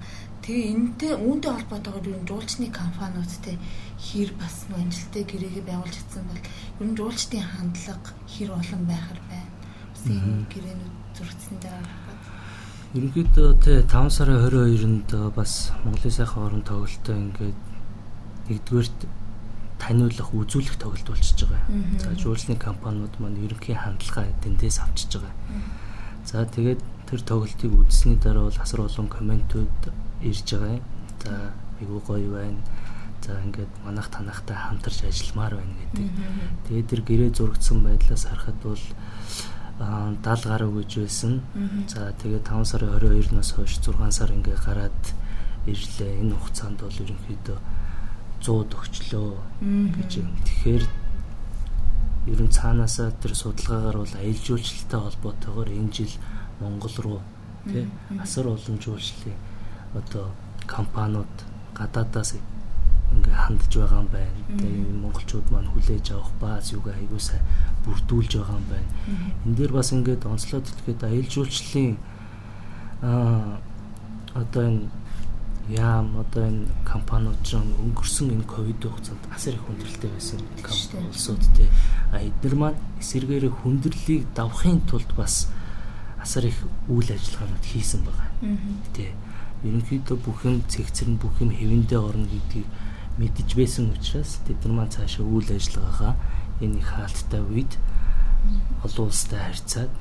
Тэгээ 0.48 0.72
энэтэй 0.72 1.14
үүнтэй 1.20 1.52
холбоотойгоор 1.52 2.08
ер 2.08 2.20
нь 2.24 2.30
жуулчны 2.32 2.72
компаниудтэй 2.72 3.60
хэр 4.00 4.32
бас 4.40 4.64
амжилттай 4.72 5.28
гэрээгээ 5.28 5.68
байгуулж 5.68 5.92
чадсан 5.92 6.24
бол 6.24 6.40
ер 6.40 6.88
нь 6.88 6.96
жуулчдын 6.96 7.44
хандлага 7.44 8.16
хэр 8.32 8.56
олон 8.56 8.84
байхаар 8.88 9.20
байна. 9.28 9.52
Бас 9.92 10.04
энэ 10.08 10.48
гэрээнүүд 10.48 10.96
зургатсан 11.20 11.58
дээр 11.60 11.84
харахад 11.84 12.22
Ерөнхийдөө 12.96 13.50
тэ 13.60 13.74
5 13.92 14.08
сарын 14.16 14.40
22-нд 14.48 15.12
бас 15.36 15.76
Монголын 15.84 16.16
сайхан 16.16 16.44
орон 16.48 16.64
тоглолтоо 16.64 17.16
ингээд 17.20 17.60
нэгдүгээрт 18.48 19.00
таниулах, 19.84 20.32
үзүүлэх 20.32 20.80
тоглолт 20.80 21.12
болчихж 21.12 21.44
байгаа. 21.44 21.68
За 22.00 22.16
жуулчны 22.16 22.56
компаниуд 22.56 23.20
маань 23.20 23.44
ерөнхий 23.44 23.76
хандлагаа 23.76 24.32
дэндээс 24.40 24.80
авчиж 24.80 25.20
байгаа. 25.20 25.36
За 26.24 26.48
тэгээд 26.48 26.80
тэр 27.12 27.20
тоглолтыг 27.28 27.72
үзсний 27.76 28.16
дараа 28.16 28.48
бол 28.48 28.64
асар 28.64 28.88
олон 28.88 29.12
комментүүд 29.12 30.07
ирж 30.22 30.48
байгаа. 30.54 30.80
За 31.24 31.54
айгуу 31.80 32.02
гоё 32.06 32.32
байна. 32.32 32.62
За 33.22 33.42
ингээд 33.42 33.72
манах 33.86 34.10
танахтай 34.10 34.56
хамтарч 34.56 35.04
ажилламаар 35.04 35.56
байна 35.56 35.74
гэдэг. 35.94 36.08
Тэгээд 36.68 36.88
тэр 36.90 37.02
гэрээ 37.02 37.32
зурагдсан 37.34 37.84
байдлаас 37.84 38.26
харахад 38.26 38.60
бол 38.64 38.84
70 39.78 40.46
гаруй 40.48 40.72
гэж 40.82 40.92
байсан. 41.02 41.42
За 41.88 42.14
тэгээд 42.18 42.46
5 42.50 42.66
сарын 42.66 42.98
22-наас 42.98 43.52
хойш 43.54 43.78
6 43.82 44.12
сар 44.12 44.32
ингээ 44.32 44.58
гараад 44.66 45.02
ирлээ. 45.68 46.22
Энэ 46.22 46.34
хугацаанд 46.34 46.80
бол 46.82 47.02
ерөнхийдөө 47.04 47.58
100 48.42 48.70
төгчлөө 48.72 49.30
гэж 49.98 50.12
юм. 50.22 50.30
Тэгэхээр 50.46 50.84
ер 52.28 52.40
нь 52.44 52.52
цаанаасаа 52.52 53.12
тэр 53.22 53.34
судалгаагаар 53.36 53.98
бол 54.04 54.14
аялал 54.20 54.44
жуулчлалтай 54.44 55.00
холбоотойгоор 55.00 55.70
энэ 55.72 55.94
жил 55.96 56.14
Монгол 56.60 56.96
руу 57.00 57.20
тий 57.66 57.88
асар 58.20 58.48
олон 58.52 58.76
жуулчлалын 58.84 59.38
одоо 59.94 60.32
компаниуд 60.68 61.32
гадаадаас 61.78 62.36
ингээ 63.14 63.36
хандж 63.36 63.72
байгаа 63.78 64.04
юм 64.04 64.10
байна. 64.12 64.40
Тэгээ 64.60 65.02
монголчууд 65.04 65.48
маань 65.52 65.72
хүлээж 65.72 66.12
авах 66.12 66.32
бааз 66.42 66.74
юугаа 66.76 66.96
аягүй 66.96 67.22
сайн 67.22 67.44
бүрдүүлж 67.86 68.32
байгаа 68.38 68.58
юм 68.60 68.68
байна. 68.68 68.90
Энд 69.46 69.56
дээр 69.58 69.72
бас 69.72 69.92
ингээд 69.94 70.28
онцлоод 70.28 70.66
хэлэхэд 70.68 71.04
аялал 71.04 71.32
жуулчлалын 71.32 71.98
аа 73.02 73.60
одоо 74.36 74.64
энэ 74.68 74.90
яам 75.70 76.18
одоо 76.20 76.44
энэ 76.48 76.68
компаниуд 76.86 77.40
ч 77.44 77.56
өнгөрсөн 77.56 78.32
энэ 78.36 78.48
ковид 78.48 78.80
хугацаанд 78.84 79.24
асар 79.36 79.56
их 79.56 79.64
хүндрэлтэй 79.68 80.12
байсан 80.12 80.40
улсууд 81.12 81.44
те 81.56 81.68
а 82.12 82.24
эдгээр 82.24 82.56
маань 82.56 82.80
эсэргээрээ 83.00 83.52
хүндрэлийг 83.52 84.24
давахын 84.32 84.80
тулд 84.88 85.12
бас 85.16 85.52
асар 86.24 86.48
их 86.48 86.60
үйл 86.88 87.12
ажиллагаанууд 87.12 87.66
хийсэн 87.68 88.02
байгаа. 88.08 88.30
Тэ 88.96 89.12
ерөнхийдөө 89.64 90.18
бүх 90.22 90.46
юм 90.46 90.62
цэгцэрн 90.68 91.18
бүх 91.18 91.42
юм 91.42 91.50
хэвэндээ 91.56 91.98
орно 91.98 92.28
гэдгийг 92.30 92.68
мэдэж 93.18 93.50
байсан 93.58 93.90
учраас 93.96 94.38
тэд 94.46 94.62
нар 94.66 94.74
маань 94.86 94.94
цаашаа 94.94 95.26
үйл 95.26 95.50
ажиллагаагаа 95.50 96.14
энэ 96.62 96.78
их 96.78 96.90
хаалттай 96.94 97.42
үед 97.42 97.74
олон 98.86 99.10
улстай 99.10 99.42
харьцаад 99.42 99.92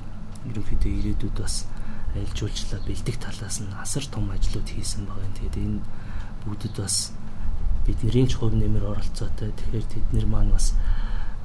ерөнхийдөө 0.50 0.92
ирээдүйд 0.92 1.36
бас 1.40 1.64
аялал 2.12 2.36
жуулчлалаа 2.36 2.80
бэлдэх 2.84 3.16
талаас 3.16 3.56
нь 3.60 3.72
асар 3.80 4.04
том 4.08 4.30
ажлууд 4.30 4.68
хийсэн 4.68 5.04
байгаа. 5.08 5.32
Тэгээд 5.36 5.56
энэ 5.56 5.80
бүгдэд 6.44 6.74
бас 6.80 7.12
бидний 7.84 8.26
ч 8.28 8.36
хувь 8.36 8.56
нэмэр 8.56 8.84
оролцоотой. 8.84 9.52
Тэгэхээр 9.52 9.86
тэд 9.88 10.06
нар 10.12 10.26
маань 10.26 10.52
бас 10.52 10.72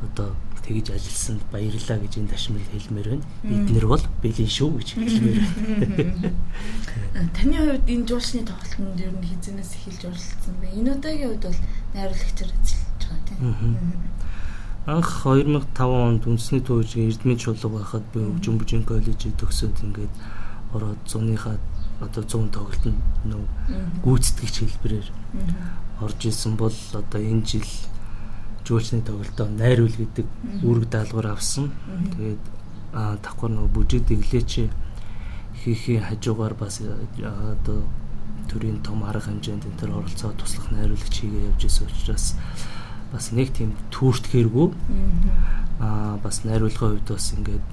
одоо 0.03 0.35
тэгж 0.71 0.87
ажилласанд 0.95 1.43
баярлаа 1.51 1.99
гэж 1.99 2.13
энэ 2.23 2.31
ташмал 2.31 2.63
хэлмээр 2.71 3.07
байна. 3.11 3.27
Бид 3.43 3.67
нэр 3.75 3.85
бол 3.91 4.05
бэлэн 4.23 4.47
шүү 4.47 4.71
гэж 4.79 4.89
хэлмээр 4.95 5.39
байна. 5.43 7.27
Таны 7.35 7.55
хувьд 7.59 7.87
энэ 7.91 8.07
жуулчны 8.07 8.47
тоглолтод 8.47 9.03
ер 9.03 9.11
нь 9.11 9.27
хизэнээс 9.27 9.71
эхэлж 9.75 10.01
оролцсон 10.07 10.55
бэ? 10.63 10.67
Энэ 10.79 10.91
удаагийн 10.95 11.29
хувьд 11.35 11.43
бол 11.43 11.59
найруулагчаар 11.91 12.51
ажиллаж 12.55 13.03
байгаа 13.03 13.23
тийм. 13.27 13.43
Анх 14.87 15.11
2005 15.27 15.77
онд 15.91 16.23
үндэсний 16.25 16.63
төвчгийн 16.63 17.11
Эрдмийн 17.11 17.37
чулуу 17.37 17.71
байхад 17.75 18.05
би 18.15 18.23
Өвжин 18.23 18.55
бүжин 18.57 18.87
коллежид 18.87 19.35
төгсөөд 19.37 19.77
ингээд 19.85 20.13
ороод 20.73 21.01
зуныхаа 21.05 21.59
одоо 22.01 22.23
100 22.23 22.49
тоглолтод 22.49 22.97
нөө 23.29 23.43
гүйцэтгэгч 24.01 24.55
хэлбэрээр 24.57 25.07
орж 26.01 26.19
исэн 26.25 26.57
бол 26.57 26.73
одоо 26.97 27.21
энэ 27.21 27.45
жил 27.45 27.69
жуулчны 28.71 29.03
тоглолтоо 29.03 29.47
найруул 29.51 29.91
гэдэг 29.91 30.27
үүрэг 30.63 30.87
даалгавар 30.87 31.35
авсан. 31.35 31.75
Тэгээд 32.15 32.43
давхар 32.95 33.51
нөгөө 33.51 33.75
бүжиг 33.75 34.07
дэглээч 34.07 34.71
хийхээ 35.61 35.99
хажуугаар 36.07 36.55
бас 36.55 36.79
одоо 36.79 37.83
төрийн 38.47 38.81
том 38.83 39.03
арга 39.03 39.27
хэмжээнд 39.27 39.67
энэ 39.67 39.79
төр 39.79 39.91
оролцоод 39.99 40.35
туслах 40.39 40.71
найруулагч 40.71 41.15
хийгээ 41.21 41.47
явж 41.51 41.61
исэн 41.67 41.87
учраас 41.87 42.35
бас 43.11 43.31
нэг 43.31 43.53
тийм 43.53 43.75
түүрт 43.91 44.25
хэргүй 44.31 44.67
аа 45.79 46.17
бас 46.23 46.43
найруулгын 46.43 46.97
хувьд 46.97 47.07
бас 47.11 47.27
ингээд 47.37 47.67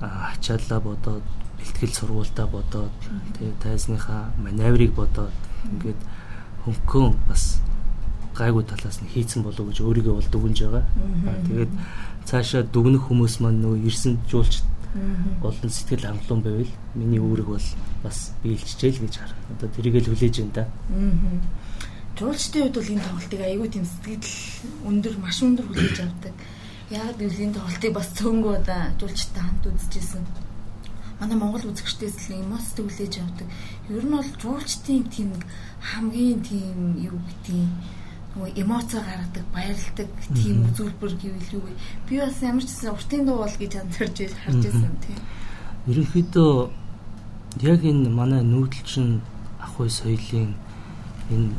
ачааллаа 0.00 0.80
бодоод 0.80 1.24
бэлтгэл 1.58 1.94
сургуультаа 1.98 2.46
бодоод 2.46 2.94
тэгээ 3.36 3.60
тайзныхаа 3.64 4.32
маневрыг 4.38 4.92
бодоод 4.94 5.34
ингээд 5.72 6.00
хөнгөн 6.64 7.16
бас 7.28 7.58
гайгүй 8.36 8.64
талаас 8.64 8.98
нь 9.02 9.12
хийцэн 9.12 9.42
болов 9.42 9.68
гэж 9.68 9.78
өөрийгөө 9.84 10.14
бол 10.16 10.28
дүгнж 10.32 10.58
байгаа. 10.64 10.84
Тэгээд 11.46 11.72
цаашаа 12.24 12.62
дүгнэх 12.62 13.08
хүмүүс 13.08 13.34
маань 13.40 13.60
нөө 13.62 13.74
ирсэн 13.88 14.18
жуулч 14.30 14.62
олон 15.42 15.70
сэтгэл 15.72 16.04
хангалуун 16.04 16.42
байвал 16.44 16.72
миний 16.94 17.20
үүрэг 17.20 17.48
бол 17.48 17.68
бас 18.04 18.32
биелчихжээ 18.44 18.90
л 18.92 19.02
гэж 19.08 19.14
харна. 19.16 19.40
Одоо 19.56 19.68
тэрийг 19.72 19.96
л 20.04 20.10
хүлээж 20.12 20.34
байна 20.38 20.52
да. 20.52 20.64
Жуулчдын 22.18 22.62
хувьд 22.68 22.76
бол 22.76 22.92
энэ 22.92 23.06
тоглолтыг 23.08 23.40
аягүй 23.40 23.68
тийм 23.72 23.86
сэтгэл 23.88 24.28
өндөр 24.84 25.14
маш 25.16 25.38
өндөр 25.40 25.66
хүлээж 25.66 25.98
авдаг. 26.04 26.34
Яг 26.92 27.16
л 27.16 27.40
энэ 27.40 27.56
тоглолтыг 27.56 27.92
бас 27.96 28.08
цөөнгөө 28.20 28.54
одоо 28.60 28.80
жуулчтай 29.00 29.42
хамт 29.42 29.64
үзчихсэн. 29.64 30.24
Манай 31.20 31.36
Монгол 31.40 31.72
үзэгчдээс 31.72 32.28
л 32.28 32.44
эмоцтой 32.44 32.84
хүлээж 32.84 33.14
авдаг. 33.24 33.48
Ер 33.88 34.04
нь 34.04 34.12
бол 34.12 34.30
жуулчдын 34.44 35.08
тийм 35.08 35.30
хамгийн 35.80 36.44
тийм 36.44 37.00
юу 37.00 37.16
гэдгийг 37.16 37.72
нөгөө 38.32 38.52
эмоц 38.56 38.88
гаргадаг, 38.96 39.44
баярлдаг 39.52 40.08
тийм 40.32 40.64
үзүүлбэр 40.72 41.12
гэвэл 41.20 41.52
юу 41.52 41.62
вэ? 41.68 41.72
Би 42.08 42.16
бас 42.16 42.40
ямар 42.40 42.64
ч 42.64 42.72
гэсэн 42.72 42.96
уртын 42.96 43.22
дуу 43.28 43.44
бол 43.44 43.56
гэж 43.60 43.72
анзарч 43.76 44.16
харж 44.32 44.62
байсан 44.64 44.96
тийм. 45.04 45.20
Ерөнхийдөө 45.92 46.52
яг 47.60 47.80
энэ 47.84 48.08
манай 48.08 48.40
нүүдэлчин 48.40 49.20
ахуй 49.60 49.92
соёлын 49.92 50.56
энэ 51.28 51.52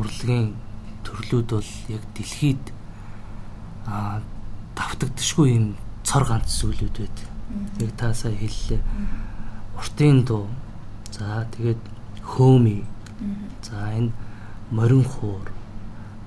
урлагийн 0.00 0.56
төрлүүд 1.04 1.48
бол 1.52 1.72
яг 1.92 2.02
дэлхийд 2.16 2.64
а 3.84 4.24
давтагдшгүй 4.80 5.48
юм 5.60 5.66
цор 6.08 6.24
ганц 6.24 6.48
зүйлүүд 6.56 6.96
байд. 7.04 7.18
Яг 7.84 7.92
та 8.00 8.14
сая 8.16 8.32
хэллээ. 8.32 8.80
Уртын 9.76 10.24
дуу. 10.24 10.48
За 11.12 11.44
тэгээд 11.52 11.80
хөөми. 12.24 12.80
За 13.60 13.92
энэ 13.92 14.12
морин 14.70 15.04
хуур 15.04 15.52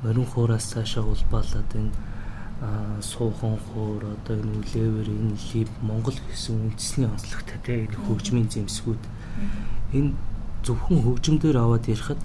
морин 0.03 0.25
хуураас 0.25 0.65
цаашаа 0.71 1.03
улбаалаад 1.03 1.69
энэ 1.75 1.91
суухан 3.01 3.55
хуур 3.55 4.03
одоо 4.15 4.35
энэ 4.35 4.59
үлээвэр 4.59 5.07
энэ 5.07 5.35
лив 5.53 5.69
Монгол 5.81 6.17
гэсэн 6.27 6.71
үндэсний 6.71 7.07
онцлогтой 7.07 7.59
те 7.63 7.73
энэ 7.87 7.95
хөгжмийн 8.07 8.47
зэмсгүүд. 8.51 9.03
Энэ 9.95 10.11
зөвхөн 10.63 10.99
хөгжмөөр 11.03 11.57
аваад 11.59 11.87
ярихад 11.87 12.19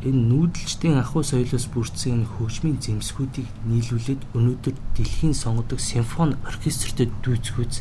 энэ 0.00 0.20
нүүдэлчдийн 0.32 0.96
ахуй 1.02 1.24
соёлоос 1.24 1.66
бүрдсэн 1.74 2.24
хөгжмийн 2.38 2.78
зэмсгүүдийг 2.80 3.48
нийлүүлээд 3.68 4.22
өнөөдөр 4.32 4.76
дэлхийн 4.96 5.34
сонгодог 5.34 5.80
симфони 5.82 6.38
оркестртэй 6.46 7.10
дүүцгүүц 7.20 7.74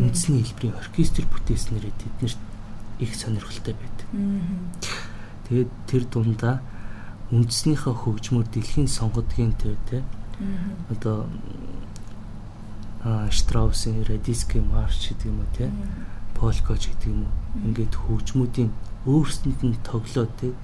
үндэсний 0.00 0.42
хэлбэрийн 0.42 0.80
оркестр 0.80 1.28
бүтээснээрээ 1.28 1.94
тэднэрт 2.00 2.40
их 2.98 3.12
сонирхолтой 3.14 3.74
байдаг. 3.76 4.08
Тэгээд 5.46 5.70
тэр 5.86 6.02
дундаа 6.08 6.64
үндэснийхээ 7.30 7.94
хөгжмөр 7.94 8.46
дэлхийн 8.48 8.88
сонгодгийн 8.88 9.52
тэр 9.60 9.76
те. 9.88 10.02
Одоо 10.88 11.28
Штраусын 13.30 14.04
Радиский 14.08 14.60
марш 14.60 15.12
гэдэг 15.12 15.26
юм 15.28 15.40
уу 15.44 15.50
те. 15.52 15.70
Полкоч 16.34 16.88
гэдэг 16.88 17.08
юм 17.12 17.28
уу. 17.28 17.32
Ингээд 17.68 17.94
хөгжмүүдийн 17.94 18.70
өөрсөнд 19.04 19.60
нь 19.60 19.76
тоглоод 19.84 20.32
те. 20.40 20.56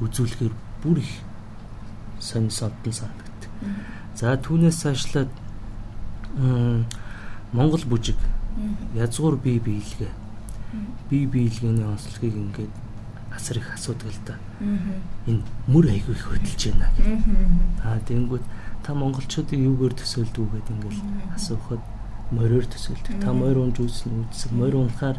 Үзүүлэхээр 0.00 0.54
бүр 0.84 0.98
их 1.00 1.12
сонь 2.20 2.50
содон 2.50 2.92
санагддаг. 2.92 3.50
За 4.14 4.36
түүнээс 4.36 4.76
цаашлаад 4.84 5.30
Монгол 7.52 7.84
бүжиг. 7.88 8.16
Язгуур 8.94 9.36
бие 9.36 9.58
биелгээ. 9.58 10.12
Бие 11.08 11.26
биелгээний 11.26 11.84
онцлогийг 11.84 12.36
ингээд 12.36 12.74
асар 13.36 13.58
их 13.58 13.68
асуудаг 13.74 14.08
л 14.12 14.20
да. 14.26 14.36
Энэ 15.26 15.42
мөр 15.66 15.88
айгүй 15.90 16.14
их 16.14 16.26
хөдөлж 16.28 16.62
байна 16.70 16.88
гэх. 16.96 17.24
Аа 17.84 17.98
тэгэнгүүт 18.06 18.44
та 18.82 18.94
монголчуудыг 18.94 19.58
юугаар 19.58 19.94
төсөөлдөг 19.94 20.46
гэдэг 20.52 20.74
ингээл 20.76 21.02
асуухад 21.34 21.82
мориор 22.30 22.66
төсөөлдөг. 22.66 23.20
Та 23.22 23.32
морь 23.32 23.60
унж 23.60 23.78
үзсэн 23.78 24.26
үзсэн 24.26 24.56
морь 24.58 24.76
унахаар 24.76 25.18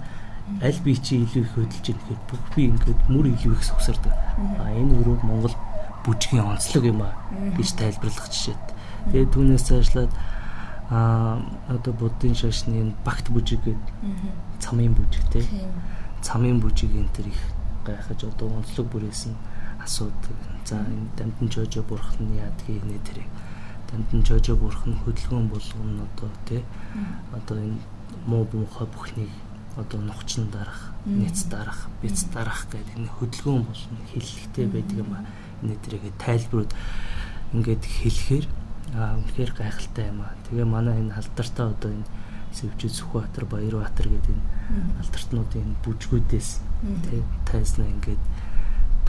аль 0.62 0.82
бие 0.84 0.98
чи 1.00 1.24
илүү 1.24 1.44
их 1.44 1.52
хөдөлж 1.56 1.86
байна 1.88 2.02
гэхээр 2.04 2.22
бүх 2.28 2.44
би 2.56 2.62
ингээд 2.68 3.02
мөр 3.08 3.26
илүү 3.32 3.54
их 3.56 3.64
сувсардаг. 3.64 4.14
А 4.60 4.68
энэ 4.74 4.92
өөрөө 5.00 5.18
Монгол 5.24 5.56
бүжгийн 6.04 6.44
онцлог 6.44 6.84
юм 6.84 7.02
а 7.08 7.16
гэж 7.56 7.70
тайлбарлах 7.80 8.28
жишээд. 8.28 8.64
Тэгээд 9.12 9.32
түүнээс 9.32 9.64
цаашлаад 9.64 10.12
а 10.92 11.40
одоо 11.72 11.94
буддын 11.96 12.36
шашны 12.36 12.92
багт 13.08 13.32
бүжиг 13.32 13.64
гэдэг 13.64 13.80
цамын 14.60 14.94
бүжиг 14.94 15.24
те. 15.32 15.48
Цамын 16.22 16.60
бүжиг 16.60 16.92
энэ 16.92 17.12
төр 17.16 17.32
их 17.32 17.42
гайхаж 17.86 18.24
одоо 18.24 18.48
онцлог 18.58 18.88
бүрээс 18.92 19.28
нь 19.30 19.38
асуудаг. 19.84 20.38
За 20.66 20.80
энэ 20.80 21.12
дамтан 21.18 21.48
жожо 21.50 21.84
бурхан 21.84 22.28
нь 22.28 22.40
яадгийг 22.40 22.84
нэ 22.84 22.98
тэрийг 23.08 23.30
дамтан 23.92 24.24
жожо 24.24 24.56
бурхан 24.56 24.94
хөдөлгөөн 25.04 25.48
болгоно 25.50 26.04
одоо 26.08 26.30
тий 26.48 26.64
одоо 27.32 27.58
энэ 27.58 27.80
муу 28.26 28.48
муухай 28.52 28.88
бүхнийг 28.88 29.32
одоо 29.76 30.00
нухчин 30.02 30.50
дарах, 30.52 30.94
нэц 31.06 31.44
дарах, 31.50 31.90
биц 32.02 32.24
дарах 32.34 32.68
гэдэг 32.72 32.98
энэ 32.98 33.10
хөдөлгөөн 33.18 33.64
болно 33.66 33.98
хэллэгтэй 34.14 34.66
байдаг 34.68 34.98
юм 34.98 35.12
а. 35.18 35.26
Энэ 35.62 35.76
дээрээ 35.82 36.14
тайлбарууд 36.22 36.72
ингээд 37.54 37.84
хэлэхээр 37.84 38.46
аа 38.94 39.18
үнэхээр 39.18 39.52
гайхалтай 39.58 40.06
юм 40.14 40.22
а. 40.22 40.38
Тэгээ 40.46 40.66
манай 40.66 41.02
энэ 41.02 41.18
алдартай 41.18 41.66
одоо 41.74 41.90
энэ 41.90 42.06
Сэвжид 42.54 42.94
Сүхбаатар, 42.94 43.46
Баярбаатар 43.50 44.08
гэдэг 44.08 44.38
энэ 44.38 44.46
алдартнуудын 45.02 45.76
бүжгүүдээс 45.82 46.50
тий 47.10 47.22
тайснаа 47.50 47.90
ингээд 47.90 48.24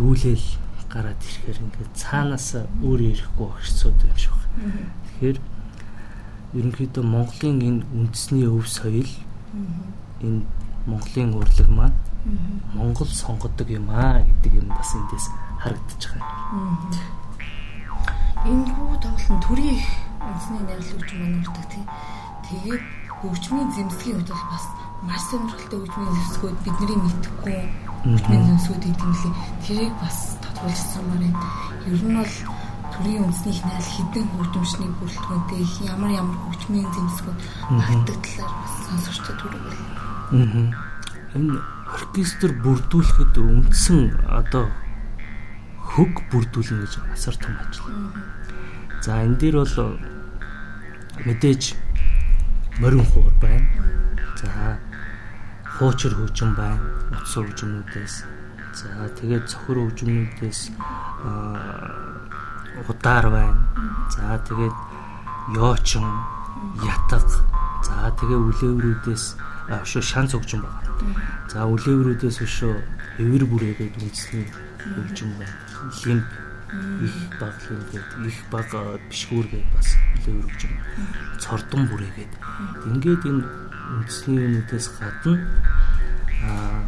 дүүлэл 0.00 0.46
гараад 0.88 1.20
ирэхээр 1.20 1.58
ингээд 1.60 1.92
цаанаас 1.92 2.48
өөрөө 2.80 3.10
ирэхгүй 3.12 3.46
огшцууд 3.52 3.98
юм 4.00 4.16
шиг 4.16 4.32
байна. 4.32 4.88
Тэгэхээр 5.04 5.38
ерөнхийдөө 6.54 7.04
Монголын 7.04 7.58
энэ 7.68 7.82
үндэсний 7.92 8.46
өв 8.48 8.66
соёл 8.70 9.10
энэ 10.22 10.42
Монголын 10.86 11.34
урлаг 11.34 11.68
маань 11.68 11.98
Монгол 12.74 13.08
сонгодог 13.08 13.68
юм 13.68 13.90
аа 13.90 14.24
гэдэг 14.24 14.52
юм 14.60 14.68
бас 14.72 14.94
эндээс 14.96 15.26
харагдаж 15.60 16.02
байгаа. 16.08 16.32
Энэ 18.48 18.68
хүү 18.72 18.96
тоглолт 19.02 19.42
төрийн 19.44 19.80
үндэсний 20.24 20.62
найрлал 20.64 21.00
гэж 21.00 21.11
мөнөрдөг 21.20 21.66
тий. 21.68 21.85
Тэгээд 22.48 23.04
хөгжмийн 23.24 23.70
зэмсгийн 23.72 24.20
хувьд 24.20 24.30
бол 24.37 24.46
бас 24.52 24.64
маш 25.08 25.22
сонирхолтой 25.32 25.78
хөгжмийн 25.80 26.12
зэмсгүүд 26.12 26.56
бидний 26.64 26.98
мэдхгүй 27.00 27.60
хөгжмийн 28.04 28.44
зэмсгүүд 28.48 28.82
гэдэг 28.84 29.08
лээ. 29.16 29.34
Тэрийг 29.64 29.94
бас 30.00 30.18
тодруулсан 30.44 31.02
маань 31.08 31.32
ер 31.88 32.02
нь 32.04 32.16
бол 32.20 32.34
төрийн 32.92 33.24
үндэсний 33.24 33.52
их 33.56 33.64
найрал 33.64 33.94
хідэн 33.96 34.26
хөгжмөчний 34.28 34.90
бүрэлдэхүүнтэй 35.00 35.62
ямар 35.88 36.10
ямар 36.20 36.38
хөгжмийн 36.44 36.88
зэмсгүүд 36.92 37.38
багтдаг 37.72 38.18
талаар 38.22 38.54
бас 38.60 38.74
сонсогчдод 38.87 39.38
хүргэл. 39.40 39.80
Аа. 40.37 40.68
Энэ 41.34 41.56
оркестр 41.96 42.50
бүрдүүлэхэд 42.62 43.34
үндсэн 43.40 44.00
одоо 44.28 44.70
хөг 45.82 46.12
бүрдүүлнэ 46.30 46.87
гэж 46.87 46.94
асар 47.12 47.37
том 47.40 47.54
ажил. 47.58 47.88
За 49.02 49.22
энэ 49.24 49.38
дээр 49.40 49.56
бол 49.62 49.98
мэдээж 51.26 51.84
морин 52.78 53.04
хуур 53.04 53.32
байна. 53.40 53.66
За 54.37 54.78
хуучир 55.78 56.14
хөгжим 56.14 56.54
байна. 56.54 56.80
Утас 57.10 57.34
хөгжмнүүдээс. 57.34 58.14
За 58.74 59.08
тэгээд 59.20 59.48
цохор 59.48 59.78
хөгжмнүүдээс 59.78 60.60
удаар 62.88 63.26
байна. 63.30 63.62
За 64.10 64.38
тэгээд 64.48 64.76
ёочин, 65.56 66.06
ятаг. 66.82 67.26
За 67.87 68.10
тэгээ 68.18 68.38
үлээврүүдээс 68.38 69.24
шүү 69.84 70.02
шанс 70.02 70.34
хөгжим 70.34 70.66
байна. 70.66 70.82
За 71.48 71.66
үлээврүүдээс 71.70 72.42
өшөө 72.42 72.74
эвэр 73.22 73.44
бүрээгээд 73.46 73.94
үндэсний 74.02 74.46
хөгжим 74.82 75.30
байна. 75.38 75.56
Лимп 76.04 76.26
их 77.04 77.14
баг 77.40 77.54
лимпгээд 77.68 78.08
их 78.26 78.38
баг 78.50 78.68
бишгүүргээд 79.10 79.66
бас 79.74 79.88
үлээвэр 80.14 80.46
хөгжим. 80.48 80.72
Цордон 81.42 81.82
бүрээгээд 81.88 82.32
ингээд 82.90 83.22
энэ 83.30 83.44
үндэсний 83.94 84.38
юмнуудаас 84.44 84.87
гадна 84.98 85.34
аа 86.44 86.82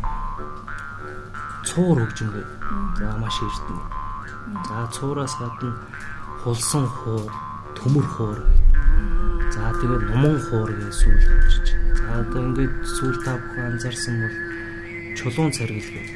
цуур 1.67 1.99
хөгжим 2.03 2.29
гэдэг. 2.35 2.57
За 2.99 3.17
маш 3.21 3.37
эрдэнэ. 3.43 3.85
За 4.69 4.79
цуураас 4.95 5.35
гадна 5.41 5.71
хулсан 6.43 6.87
хуур, 6.87 7.31
төмөр 7.77 8.07
хуур. 8.15 8.39
За 9.55 9.73
тэгээд 9.81 10.05
нуман 10.11 10.39
хуур 10.47 10.71
гэж 10.73 10.95
сүүл 10.95 11.21
хөгжиж 11.21 11.87
одоо 12.07 12.43
ингээд 12.49 12.75
сүүл 12.87 13.19
та 13.25 13.35
бүхэн 13.37 13.67
анзаарсан 13.77 14.15
бол 14.23 14.37
чулуун 15.19 15.51
царгил 15.53 15.91
гэх. 15.91 16.11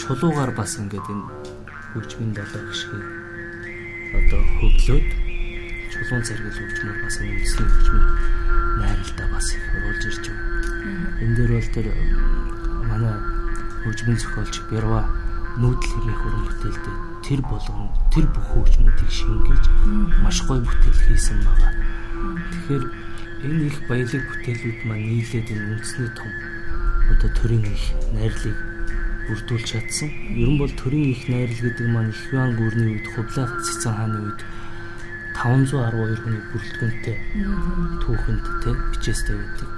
Чулуугаар 0.00 0.52
бас 0.54 0.78
ингээд 0.78 1.06
энэ 1.12 1.41
хөгжмийн 1.92 2.32
долоо 2.32 2.62
гişгийг 2.68 3.04
одоо 4.16 4.42
хөглөөд 4.58 5.08
чулуун 5.92 6.22
царгил 6.24 6.56
хөгжмөр 6.56 6.96
бас 7.04 7.16
үндэсний 7.20 7.68
хөгжмийн 7.68 8.06
найралдаа 8.80 9.28
бас 9.32 9.46
оруулж 9.76 10.04
ирж 10.08 10.24
байна. 10.28 10.44
Энэ 11.20 11.36
дээр 11.36 11.52
бол 11.52 11.70
тэр 11.76 11.86
манай 12.88 13.16
хөгжмийн 13.84 14.18
зохиолч 14.20 14.56
Бэрва 14.72 15.02
нүүдэл 15.60 15.92
хэрэг 15.92 16.18
хөрөн 16.24 16.44
бүтээлтэй 16.48 16.96
тэр 17.28 17.40
болгон 17.44 17.88
тэр 18.08 18.26
бүх 18.32 18.46
хөгжмүүдийг 18.56 19.10
шингээж 19.12 19.64
маш 20.24 20.38
гоё 20.48 20.64
бүтээл 20.64 21.04
хийсэн 21.12 21.38
байгаа. 21.44 21.72
Тэгэхээр 22.52 22.84
энэ 23.52 23.64
их 23.68 23.76
баялаг 23.84 24.22
бүтээлүүд 24.32 24.78
маань 24.88 25.06
нийлээд 25.12 25.48
энэ 25.52 25.66
үндэсний 25.76 26.10
том 26.16 26.32
одоо 27.12 27.30
төрийн 27.36 27.68
их 27.68 27.84
найрлыг 28.16 28.71
бүрдүүлж 29.28 29.66
чадсан. 29.70 30.08
Ер 30.34 30.48
нь 30.50 30.58
бол 30.58 30.72
төрийн 30.72 31.12
их 31.14 31.28
найрал 31.28 31.60
гэдэг 31.62 31.86
маань 31.88 32.10
их 32.10 32.22
юан 32.32 32.56
гүрний 32.58 32.88
үед 32.98 33.06
хувлаа 33.12 33.46
цэцэн 33.62 33.92
хааны 33.94 34.18
үед 34.26 34.40
512 35.38 36.22
хүний 36.22 36.42
бүрэлдэхүүнтэй 36.52 37.16
түүхэнд 38.02 38.44
те 38.62 38.70
бичээстэй 38.92 39.36
байдаг. 39.38 39.70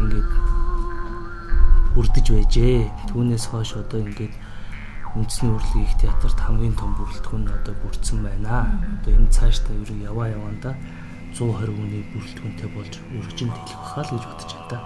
Ингээд 0.00 0.30
бүрдэж 1.94 2.26
байжээ. 2.30 2.88
Түүнээс 3.10 3.44
хойш 3.50 3.74
одоо 3.76 4.00
ингээд 4.00 4.34
үндэсний 5.18 5.50
урлагийн 5.50 5.84
их 5.84 5.94
театрт 5.98 6.38
хамгийн 6.38 6.76
том 6.78 6.94
бүрэлдэхүүн 6.94 7.50
одоо 7.50 7.74
бүрдсэн 7.82 8.22
байна. 8.22 8.70
Одоо 9.02 9.12
энэ 9.18 9.34
цаашдаа 9.34 9.74
ер 9.74 9.90
нь 9.90 10.06
яваа 10.06 10.30
явандаа 10.30 10.74
120 11.34 11.74
хүний 11.74 12.02
бүрэлдэхүүнтэй 12.14 12.68
болж 12.70 12.94
өргөжин 13.10 13.50
тэлэх 13.50 13.80
бахаа 13.82 14.04
л 14.06 14.12
гэж 14.14 14.24
бодож 14.30 14.52
байна 14.54 14.68
та. 14.70 14.78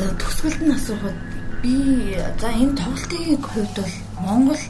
За 0.00 0.08
төгсгөлд 0.16 0.60
нь 0.64 0.72
асуухад 0.72 1.16
би 1.60 1.74
за 2.40 2.48
энэ 2.62 2.72
тоглолтын 2.80 3.36
хувьд 3.44 3.76
бол 3.76 3.94
Монгол 4.24 4.62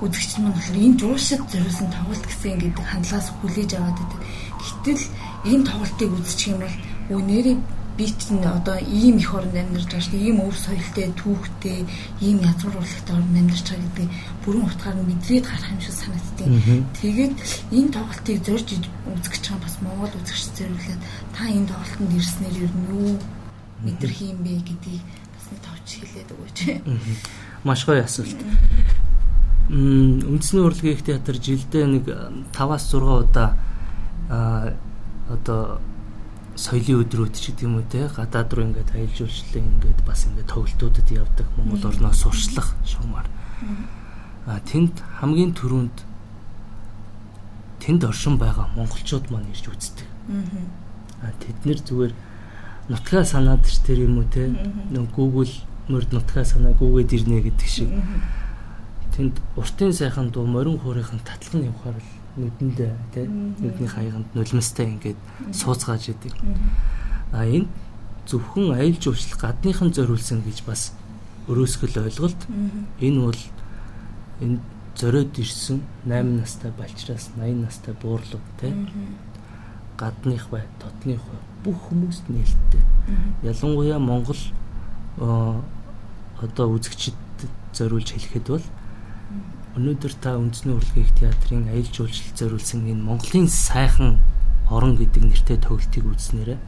үзэгч 0.00 0.30
маань 0.40 0.56
болохоор 0.56 0.84
энэ 0.84 0.98
жуушид 1.00 1.42
зориулсан 1.52 1.88
тоглолт 1.92 2.24
гэсэн 2.24 2.56
гэдэг 2.56 2.86
хандлагаас 2.88 3.28
хүлээж 3.28 3.70
аваад 3.76 3.98
байдаг. 4.00 4.20
Гэтэл 4.64 5.04
энэ 5.52 5.68
тоглолтыг 5.68 6.10
үзчих 6.16 6.48
юм 6.56 6.60
бол 6.64 6.76
өнөөдрийн 7.12 7.60
би 7.96 8.04
чинь 8.08 8.40
одоо 8.40 8.78
ийм 8.80 9.20
их 9.20 9.34
орнд 9.36 9.52
амьдарч 9.52 9.84
байгаа 9.84 10.00
шүү 10.00 10.16
дээ. 10.16 10.26
Ийм 10.32 10.38
өв 10.48 10.56
соёлтой, 10.56 11.08
түүхтэй, 11.20 11.78
ийм 12.24 12.38
язгуур 12.40 12.80
урлагтай 12.80 13.14
орнд 13.20 13.36
амьдарч 13.36 13.66
байгаа 13.68 13.84
гэдэг 13.84 14.08
бүрэн 14.48 14.64
утгаар 14.64 14.96
нь 14.96 15.08
мэдрээд 15.12 15.44
гарах 15.44 15.72
юм 15.76 15.80
шиг 15.84 15.96
санагдтыг. 16.00 16.48
Тэгээд 16.96 17.34
энэ 17.76 17.92
тоглолтыг 17.92 18.38
зорж 18.48 18.68
үзэж 18.80 19.44
байгаа 19.44 19.60
бас 19.60 19.76
Монгол 19.84 20.16
үзэгч 20.24 20.44
зэрүүлээд 20.56 21.00
та 21.36 21.42
энэ 21.52 21.68
тоглолтод 21.68 22.16
ирснээр 22.16 22.56
ер 22.64 22.72
нь 22.72 22.88
юу 22.96 23.12
мэдрэх 23.84 24.18
юм 24.20 24.38
бэ 24.44 24.60
гэдгийг 24.64 25.04
бас 25.34 25.44
нэг 25.50 25.60
товч 25.64 25.88
хэлээд 26.00 26.30
өгөөч. 26.34 26.58
Маш 27.64 27.84
гоё 27.84 28.04
асуулт. 28.04 28.40
Мм 29.70 30.26
үндэсний 30.36 30.62
урлагийн 30.64 30.96
их 30.98 31.04
театр 31.06 31.36
жилдээ 31.38 31.86
нэг 31.86 32.04
5-аас 32.52 32.84
6 32.90 33.00
удаа 33.00 33.56
одоо 35.30 35.80
соёлын 36.60 37.06
өдрүүд 37.06 37.34
ч 37.38 37.54
гэдэг 37.54 37.64
юм 37.64 37.80
уу 37.80 37.86
те 37.88 38.10
гадаад 38.10 38.52
руу 38.52 38.66
ингээд 38.68 38.92
аялал 38.92 39.16
жуулчлалын 39.16 39.70
ингээд 39.80 40.00
бас 40.04 40.26
ингээд 40.26 40.50
тоглолтуудад 40.50 41.08
явдаг 41.08 41.46
Монгол 41.56 41.88
орноос 41.88 42.20
сурчлах 42.20 42.74
шуумаар. 42.84 43.26
А 44.44 44.60
тэнд 44.60 45.00
хамгийн 45.22 45.54
түрүүнд 45.54 45.96
тэнд 47.80 48.04
оршин 48.04 48.36
байгаа 48.36 48.68
монголчууд 48.76 49.30
маань 49.30 49.48
ирж 49.54 49.70
үздэг. 49.72 50.08
А 51.22 51.32
тэд 51.40 51.58
нэр 51.64 51.80
зүгээр 51.80 52.12
нутгаа 52.90 53.22
санаад 53.22 53.62
ч 53.62 53.78
тэр 53.86 54.10
юм 54.10 54.18
уу 54.18 54.26
те? 54.26 54.50
Нэг 54.90 55.14
Google 55.14 55.46
мөрд 55.86 56.10
нутгаа 56.10 56.42
санаа 56.42 56.74
гүгээд 56.74 57.14
ирнэ 57.14 57.38
гэдэг 57.46 57.68
шиг. 57.70 57.90
Тэнд 59.14 59.38
уртын 59.54 59.94
сайхан 59.94 60.34
дуу 60.34 60.42
морин 60.42 60.74
хуурийнхан 60.82 61.22
татлан 61.22 61.70
явахаар 61.70 62.02
л 62.02 62.10
нүдэндээ 62.34 62.92
тий 63.14 63.26
нүдний 63.30 63.86
хаяганд 63.86 64.26
нулимстай 64.34 64.90
ингээд 64.90 65.18
сууцгааж 65.54 66.10
идэг. 66.10 66.34
А 67.30 67.46
энэ 67.46 67.70
зөвхөн 68.26 68.74
аялал 68.74 68.98
жуулчлал 68.98 69.38
гадныхан 69.38 69.94
зориулсан 69.94 70.42
гэж 70.42 70.66
бас 70.66 70.90
өрөөсгөл 71.46 72.10
ойлголт. 72.10 72.40
Энэ 72.98 73.18
бол 73.22 73.40
энэ 74.42 74.58
зориод 74.98 75.38
ирсэн 75.38 75.78
8 76.10 76.42
настай 76.42 76.74
балчраас 76.74 77.30
80 77.38 77.66
настай 77.66 77.94
буурлууд 77.94 78.46
тий 78.58 78.74
гадных 79.98 80.48
бай, 80.50 80.64
дотных 80.80 81.22
бай 81.22 81.49
бүх 81.64 81.76
хүмүүст 81.88 82.28
нээлттэй. 82.28 82.82
Ялангуяа 83.42 83.98
Монгол 83.98 84.40
одоо 85.18 86.66
үзэгчд 86.72 87.16
зориулж 87.72 88.12
хэлэхэд 88.12 88.46
бол 88.48 88.64
Өнөөдөр 89.70 90.14
та 90.18 90.34
үндэсний 90.34 90.74
урлагийн 90.74 91.06
их 91.06 91.14
театрын 91.14 91.70
аялал 91.70 91.94
жуулчлал 91.94 92.34
зориулсан 92.34 92.90
энэ 92.90 93.06
Монголын 93.06 93.46
сайхан 93.46 94.18
орон 94.66 94.98
гэдэг 94.98 95.30
нэртэй 95.30 95.62
тоглолтыг 95.62 96.10
үзснээрээ 96.10 96.58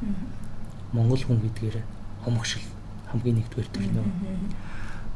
Монгол 0.95 1.19
хүн 1.19 1.43
гэдгээр 1.43 1.83
хомгшил 2.23 2.63
хамгийн 3.11 3.43
нэгдүгээр 3.43 3.71
төрнөө. 3.75 4.07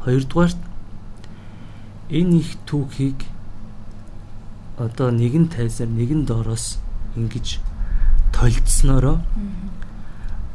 Хоёрдугаарт 0.03 0.61
энэ 2.11 2.43
их 2.43 2.59
түүхийг 2.67 3.23
одоо 4.83 5.15
нэгэн 5.15 5.47
тайзаар 5.47 5.87
нэгэн 5.87 6.27
доороос 6.27 6.83
ингэж 7.15 7.63
толдсноороо 8.37 9.19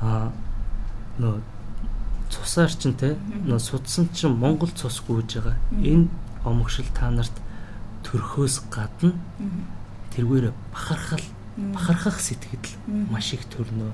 а 0.01 0.31
нөө 1.17 1.41
цусаар 2.29 2.71
чинь 2.71 2.95
те 2.97 3.17
нөө 3.45 3.59
судсан 3.59 4.09
чинь 4.13 4.37
Монгол 4.37 4.69
цус 4.69 5.01
гүйж 5.01 5.41
байгаа. 5.41 5.57
Энэ 5.81 6.07
омогшил 6.45 6.85
та 6.93 7.11
нарт 7.11 7.33
төрхөөс 8.05 8.69
гадна 8.71 9.13
тэргээр 10.13 10.53
бахархал 10.71 11.25
бахархах 11.73 12.19
сэтгэл 12.19 12.77
маш 13.11 13.33
их 13.33 13.45
төрнө. 13.45 13.91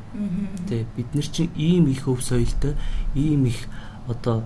Тэ 0.68 0.86
бид 0.96 1.14
нар 1.16 1.28
чинь 1.28 1.52
ийм 1.56 1.88
их 1.88 2.08
өв 2.08 2.22
соёлтой, 2.22 2.76
ийм 3.16 3.46
их 3.46 3.68
одоо 4.08 4.46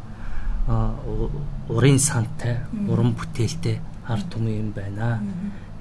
урын 1.69 1.99
сантай, 1.99 2.61
уран 2.87 3.13
бүтээлтэй 3.13 3.81
ард 4.07 4.29
түмэн 4.33 4.59
юм 4.59 4.71
байна. 4.71 5.21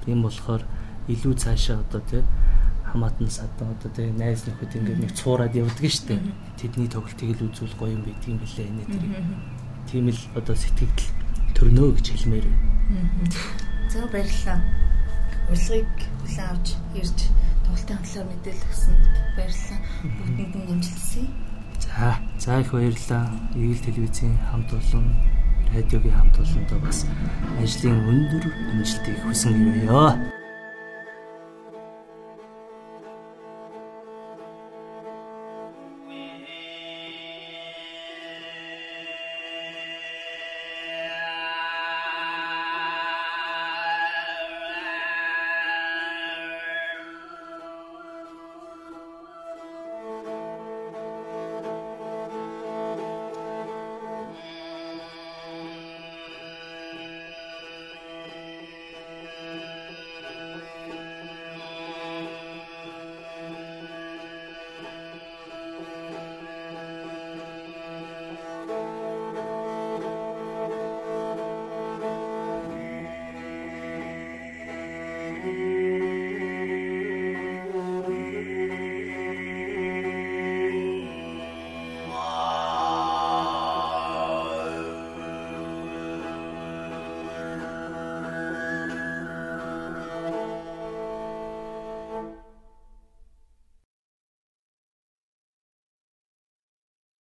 Тийм 0.05 0.23
болохоор 0.23 0.65
илүү 1.09 1.35
цаашаа 1.37 1.81
одоо 1.81 2.01
тэ 2.01 2.25
хамаатан 2.93 3.31
садан 3.31 3.75
одоо 3.75 3.91
тэ 3.95 4.11
найз 4.13 4.45
нөхөд 4.47 4.75
ингээд 4.77 5.01
нэг 5.01 5.13
цуураад 5.15 5.55
явдаг 5.55 5.91
штеп. 5.91 6.23
Тэдний 6.59 6.89
тоглолтыг 6.91 7.31
л 7.39 7.47
үзүүл 7.51 7.75
гоё 7.79 7.95
юм 7.95 8.03
байдгийн 8.05 8.39
билээ 8.39 8.69
нэ 8.71 8.85
тэр. 8.91 9.05
Тийм 9.91 10.11
л 10.11 10.23
одоо 10.35 10.55
сэтгэл 10.55 10.91
төрнөө 11.55 11.89
гэж 11.97 12.07
хэлмээр 12.11 12.47
байна. 12.47 12.71
За 13.91 14.07
баярлалаа. 14.07 14.59
Урилгыг 15.51 15.91
хүлээн 16.23 16.51
авч 16.51 16.69
ирж 16.95 17.19
тоглолтын 17.67 17.99
хөтлөөр 17.99 18.27
мэдээлэл 18.31 18.69
өгсөнд 18.71 19.05
баярлалаа. 19.35 19.81
Бүгдэнд 20.15 20.55
нь 20.55 20.71
амжилт 20.71 21.01
За, 21.81 22.19
за 22.39 22.61
их 22.61 22.71
баярлалаа. 22.73 23.27
Игэл 23.55 23.85
телевизийн 23.85 24.39
хамт 24.51 24.71
олон 24.73 25.07
радиогийн 25.75 26.15
хамт 26.15 26.39
олондоо 26.39 26.79
бас 26.79 27.07
ажлын 27.63 27.99
өндөр 28.11 28.45
амжилтыг 28.73 29.17
хүсэн 29.23 29.53
гэрээ 29.55 29.91
ёо. 29.91 30.40